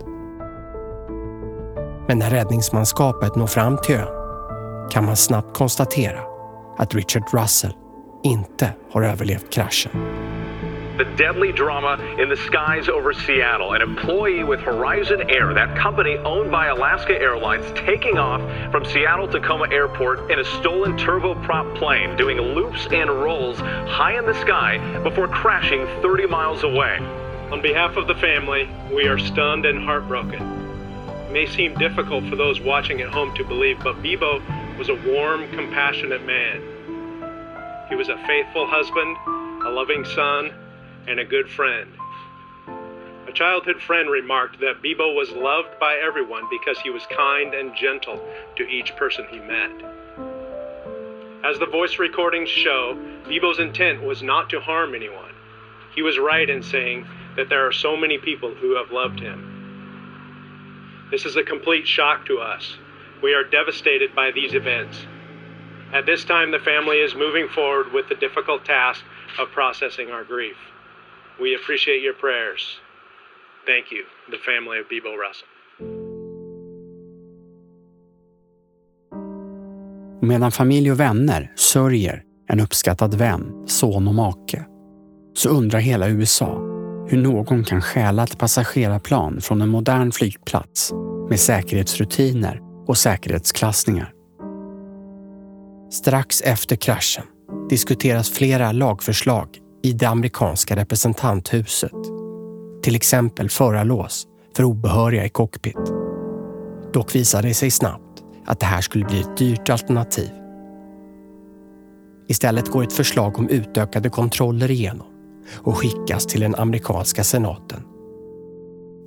Men 2.09 2.19
när 2.19 2.31
räddningsmanskapet 2.31 3.37
når 3.37 3.47
fram 3.47 3.79
till 3.79 3.95
ön 3.95 4.09
kan 4.91 5.05
man 5.05 5.17
snabbt 5.17 5.57
konstatera 5.57 6.21
att 6.79 6.95
Richard 6.95 7.23
Russell 7.33 7.73
inte 8.23 8.73
har 8.93 9.03
överlevt 9.03 9.55
kraschen. 9.55 9.91
The 10.99 11.25
deadly 11.25 11.53
drama 11.53 11.99
in 12.19 12.29
the 12.29 12.37
skies 12.37 12.89
over 12.89 13.13
Seattle. 13.13 13.75
An 13.75 13.83
employee 13.83 14.45
with 14.45 14.61
Horizon 14.61 15.21
Air, 15.31 15.55
that 15.55 15.79
company 15.83 16.17
owned 16.25 16.51
by 16.51 16.67
Alaska 16.67 17.13
Airlines, 17.13 17.67
taking 17.87 18.19
off 18.19 18.41
from 18.73 18.85
Seattle 18.85 19.29
Tacoma 19.29 19.67
Airport 19.71 20.31
in 20.31 20.39
a 20.41 20.45
stolen 20.45 20.97
turboprop 20.99 21.79
plane, 21.79 22.17
doing 22.17 22.39
loops 22.39 22.89
and 22.91 23.11
rolls 23.11 23.59
high 23.99 24.19
in 24.19 24.27
the 24.27 24.41
sky 24.41 24.79
before 25.05 25.29
crashing 25.29 25.87
30 26.03 26.27
miles 26.27 26.65
away. 26.65 26.99
On 27.53 27.63
behalf 27.63 27.97
of 27.97 28.07
the 28.07 28.15
family, 28.15 28.69
we 28.91 29.07
are 29.09 29.19
stunned 29.19 29.67
and 29.67 29.85
heartbroken. 29.85 30.58
May 31.31 31.47
seem 31.47 31.75
difficult 31.75 32.27
for 32.29 32.37
those 32.37 32.61
watching 32.61 33.03
at 33.03 33.11
home 33.11 33.35
to 33.35 33.45
believe, 33.45 33.79
but 33.85 34.03
Bebo 34.03 34.79
was 34.79 34.89
a 34.89 34.95
warm, 34.95 35.47
compassionate 35.51 36.25
man. 36.25 36.63
He 37.91 37.95
was 37.95 38.09
a 38.09 38.17
faithful 38.27 38.67
husband, 38.67 39.17
a 39.67 39.71
loving 39.71 40.05
son, 40.05 40.53
and 41.07 41.21
a 41.21 41.25
good 41.25 41.51
friend. 41.51 41.91
A 43.27 43.33
childhood 43.33 43.83
friend 43.83 44.09
remarked 44.09 44.59
that 44.61 44.83
Bebo 44.83 45.15
was 45.15 45.31
loved 45.31 45.79
by 45.79 45.97
everyone 45.97 46.45
because 46.51 46.79
he 46.81 46.89
was 46.89 47.05
kind 47.15 47.53
and 47.53 47.75
gentle 47.77 48.27
to 48.57 48.67
each 48.67 48.97
person 48.97 49.27
he 49.31 49.39
met. 49.39 49.71
As 51.45 51.59
the 51.59 51.67
voice 51.67 51.99
recordings 51.99 52.49
show, 52.49 52.97
Bebo's 53.25 53.59
intent 53.59 54.03
was 54.03 54.23
not 54.23 54.49
to 54.51 54.61
harm 54.61 54.95
anyone. 54.95 55.33
He 55.95 56.03
was 56.03 56.19
right 56.19 56.49
in 56.49 56.63
saying 56.63 57.07
that 57.37 57.49
there 57.49 57.67
are 57.67 57.73
so 57.73 57.97
many 57.97 58.19
people 58.19 58.55
who 58.55 58.77
have 58.77 58.91
loved 58.91 59.21
him. 59.21 59.48
This 61.11 61.25
is 61.25 61.37
a 61.37 61.43
complete 61.43 61.87
shock 61.87 62.27
to 62.27 62.39
us. 62.39 62.77
We 63.23 63.33
are 63.33 63.45
devastated 63.45 64.15
by 64.15 64.31
these 64.31 64.55
events. 64.55 64.97
At 65.93 66.05
this 66.05 66.25
time, 66.25 66.51
the 66.51 66.59
family 66.59 66.99
is 66.99 67.15
moving 67.15 67.49
forward 67.49 67.93
with 67.95 68.09
the 68.09 68.15
difficult 68.15 68.65
task 68.65 69.03
of 69.39 69.49
processing 69.51 70.11
our 70.11 70.25
grief. 70.25 70.57
We 71.41 71.55
appreciate 71.55 72.03
your 72.03 72.15
prayers. 72.15 72.81
Thank 73.67 73.91
you, 73.91 74.05
the 74.31 74.39
family 74.39 74.79
of 74.79 74.87
Bebo 74.89 75.17
Russell. 75.17 75.49
Medan 80.21 80.53
familj 80.53 80.91
och 80.93 81.01
vänner 81.01 81.53
sörjer 81.57 82.23
en 82.49 82.61
uppskattad 82.61 83.15
vän, 83.15 83.69
son 83.69 84.09
och 84.09 84.15
make, 84.15 84.65
så 85.35 85.49
undrar 85.49 85.81
hela 85.81 86.09
USA 86.09 86.68
hur 87.11 87.19
någon 87.19 87.65
kan 87.65 87.83
stjäla 87.83 88.25
ett 88.25 88.39
passagerarplan 88.39 89.41
från 89.41 89.63
en 89.63 89.69
modern 89.69 90.13
flygplats 90.13 90.93
med 91.29 91.41
säkerhetsrutiner 91.41 92.61
och 92.87 92.99
säkerhetsklassningar. 92.99 94.13
Strax 95.91 96.41
efter 96.41 96.77
kraschen 96.77 97.25
diskuteras 97.71 98.31
flera 98.31 98.73
lagförslag 98.73 99.49
i 99.83 99.93
det 99.93 100.07
amerikanska 100.07 100.77
representanthuset. 100.77 101.93
Till 102.83 102.97
exempel 102.97 103.51
förarlås 103.51 104.27
för 104.57 104.65
obehöriga 104.65 105.25
i 105.25 105.29
cockpit. 105.29 105.93
Dock 106.93 107.15
visade 107.15 107.49
det 107.49 107.55
sig 107.55 107.71
snabbt 107.71 108.23
att 108.47 108.61
det 108.61 108.67
här 108.67 108.81
skulle 108.81 109.05
bli 109.05 109.21
ett 109.21 109.37
dyrt 109.37 109.71
alternativ. 109.71 110.31
Istället 112.29 112.69
går 112.69 112.83
ett 112.83 112.93
förslag 112.93 113.39
om 113.39 113.49
utökade 113.49 114.11
kontroller 114.11 114.71
igenom 114.71 115.08
och 115.57 115.77
skickas 115.77 116.27
till 116.27 116.41
den 116.41 116.55
amerikanska 116.55 117.25
senaten. 117.25 117.83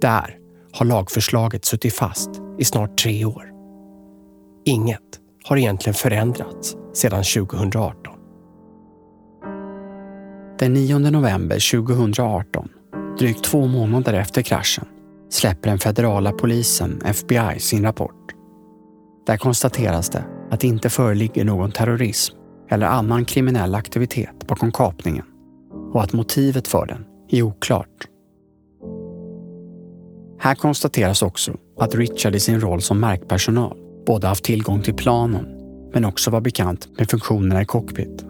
Där 0.02 0.38
har 0.72 0.86
lagförslaget 0.86 1.66
suttit 1.66 1.94
fast 1.94 2.30
i 2.60 2.66
snart 2.66 2.98
tre 2.98 3.26
år. 3.26 3.52
Inget 4.66 5.20
har 5.44 5.58
egentligen 5.58 5.94
förändrats 5.94 6.76
sedan 6.94 7.24
2018. 7.24 8.14
Den 10.60 10.74
9 10.74 11.00
november 11.00 11.72
2018, 11.72 12.70
drygt 13.20 13.44
två 13.44 13.68
månader 13.68 14.14
efter 14.14 14.42
kraschen, 14.42 14.86
släpper 15.30 15.70
den 15.70 15.80
federala 15.80 16.32
polisen, 16.32 17.02
FBI, 17.06 17.60
sin 17.60 17.84
rapport. 17.84 18.32
Där 19.26 19.38
konstateras 19.38 20.10
det 20.10 20.24
att 20.52 20.60
det 20.60 20.68
inte 20.68 20.90
föreligger 20.90 21.46
någon 21.46 21.72
terrorism 21.72 22.36
eller 22.70 22.88
annan 22.88 23.26
kriminell 23.26 23.76
aktivitet 23.76 24.48
bakom 24.48 24.72
kapningen 24.72 25.26
och 25.94 26.04
att 26.04 26.14
motivet 26.14 26.68
för 26.68 26.86
den 26.86 27.06
är 27.30 27.42
oklart. 27.42 28.08
Här 30.40 30.56
konstateras 30.56 31.22
också 31.22 31.58
att 31.80 31.96
Richard 31.96 32.36
i 32.36 32.40
sin 32.40 32.60
roll 32.60 32.82
som 32.82 33.00
markpersonal 33.00 33.78
både 34.06 34.28
haft 34.28 34.44
tillgång 34.44 34.82
till 34.82 34.94
planen 34.94 35.46
men 35.94 36.06
också 36.06 36.32
var 36.32 36.42
bekant 36.42 36.88
med 36.98 37.10
funktionerna 37.10 37.62
i 37.62 37.66
cockpit. 37.66 38.26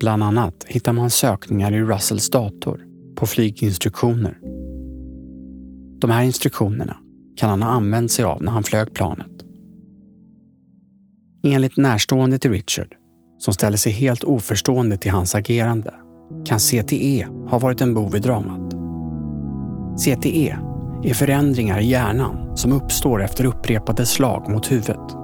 Bland 0.00 0.22
annat 0.22 0.64
hittar 0.66 0.92
man 0.92 1.10
sökningar 1.10 1.72
i 1.72 1.80
Russells 1.80 2.30
dator 2.30 2.84
på 3.16 3.26
flyginstruktioner. 3.26 4.38
De 6.00 6.10
här 6.10 6.22
instruktionerna 6.22 6.96
kan 7.36 7.50
han 7.50 7.62
ha 7.62 7.70
använt 7.70 8.10
sig 8.10 8.24
av 8.24 8.42
när 8.42 8.52
han 8.52 8.62
flög 8.62 8.94
planet. 8.94 9.44
Enligt 11.42 11.76
närstående 11.76 12.38
till 12.38 12.50
Richard, 12.50 12.94
som 13.38 13.54
ställer 13.54 13.76
sig 13.76 13.92
helt 13.92 14.24
oförstående 14.24 14.96
till 14.96 15.10
hans 15.10 15.34
agerande, 15.34 15.94
kan 16.44 16.58
CTE 16.58 17.26
ha 17.50 17.58
varit 17.58 17.80
en 17.80 17.94
bov 17.94 18.16
i 18.16 18.18
dramat. 18.18 18.74
CTE 19.98 20.56
är 21.02 21.14
förändringar 21.14 21.80
i 21.80 21.86
hjärnan 21.86 22.56
som 22.56 22.72
uppstår 22.72 23.22
efter 23.22 23.44
upprepade 23.44 24.06
slag 24.06 24.48
mot 24.48 24.72
huvudet. 24.72 25.16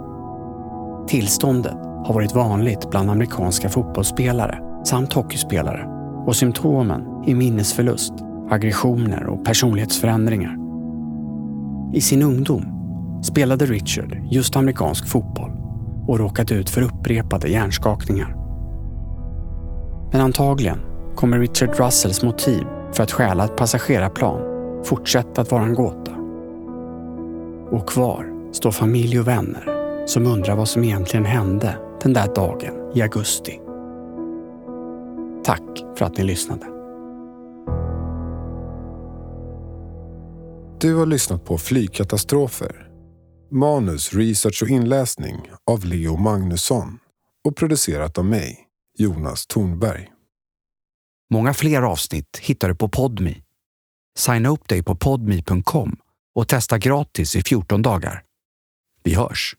Tillståndet 1.08 1.76
har 2.04 2.14
varit 2.14 2.34
vanligt 2.34 2.90
bland 2.90 3.10
amerikanska 3.10 3.68
fotbollsspelare 3.68 4.58
samt 4.84 5.12
hockeyspelare 5.12 5.86
och 6.26 6.36
symptomen 6.36 7.02
är 7.26 7.34
minnesförlust, 7.34 8.12
aggressioner 8.50 9.26
och 9.26 9.44
personlighetsförändringar. 9.44 10.56
I 11.94 12.00
sin 12.00 12.22
ungdom 12.22 12.64
spelade 13.22 13.66
Richard 13.66 14.18
just 14.30 14.56
amerikansk 14.56 15.08
fotboll 15.08 15.50
och 16.08 16.18
råkat 16.18 16.52
ut 16.52 16.70
för 16.70 16.82
upprepade 16.82 17.48
hjärnskakningar. 17.48 18.36
Men 20.12 20.20
antagligen 20.20 20.78
kommer 21.16 21.38
Richard 21.38 21.80
Russells 21.80 22.22
motiv 22.22 22.64
för 22.92 23.02
att 23.02 23.12
stjäla 23.12 23.44
ett 23.44 23.56
passagerarplan 23.56 24.54
fortsätta 24.84 25.40
att 25.40 25.50
vara 25.50 25.64
en 25.64 25.74
gåta. 25.74 26.12
Och 27.70 27.88
kvar 27.88 28.52
står 28.52 28.70
familj 28.70 29.20
och 29.20 29.28
vänner 29.28 29.74
som 30.06 30.26
undrar 30.26 30.56
vad 30.56 30.68
som 30.68 30.84
egentligen 30.84 31.24
hände 31.24 31.78
den 32.02 32.12
där 32.12 32.34
dagen 32.34 32.92
i 32.94 33.02
augusti. 33.02 33.60
Tack 35.44 35.84
för 35.96 36.04
att 36.04 36.18
ni 36.18 36.24
lyssnade. 36.24 36.66
Du 40.80 40.94
har 40.94 41.06
lyssnat 41.06 41.44
på 41.44 41.58
Flygkatastrofer. 41.58 42.88
Manus, 43.50 44.14
research 44.14 44.62
och 44.62 44.68
inläsning 44.68 45.50
av 45.70 45.84
Leo 45.84 46.16
Magnusson 46.16 46.98
och 47.44 47.56
producerat 47.56 48.18
av 48.18 48.24
mig, 48.24 48.58
Jonas 48.98 49.46
Thornberg. 49.46 50.13
Många 51.34 51.54
fler 51.54 51.82
avsnitt 51.82 52.38
hittar 52.42 52.68
du 52.68 52.74
på 52.74 52.88
Podmi. 52.88 53.42
Signa 54.18 54.48
upp 54.48 54.68
dig 54.68 54.82
på 54.82 54.96
podmi.com 54.96 55.96
och 56.34 56.48
testa 56.48 56.78
gratis 56.78 57.36
i 57.36 57.42
14 57.42 57.82
dagar. 57.82 58.22
Vi 59.02 59.14
Vi 59.14 59.14
hörs! 59.14 59.56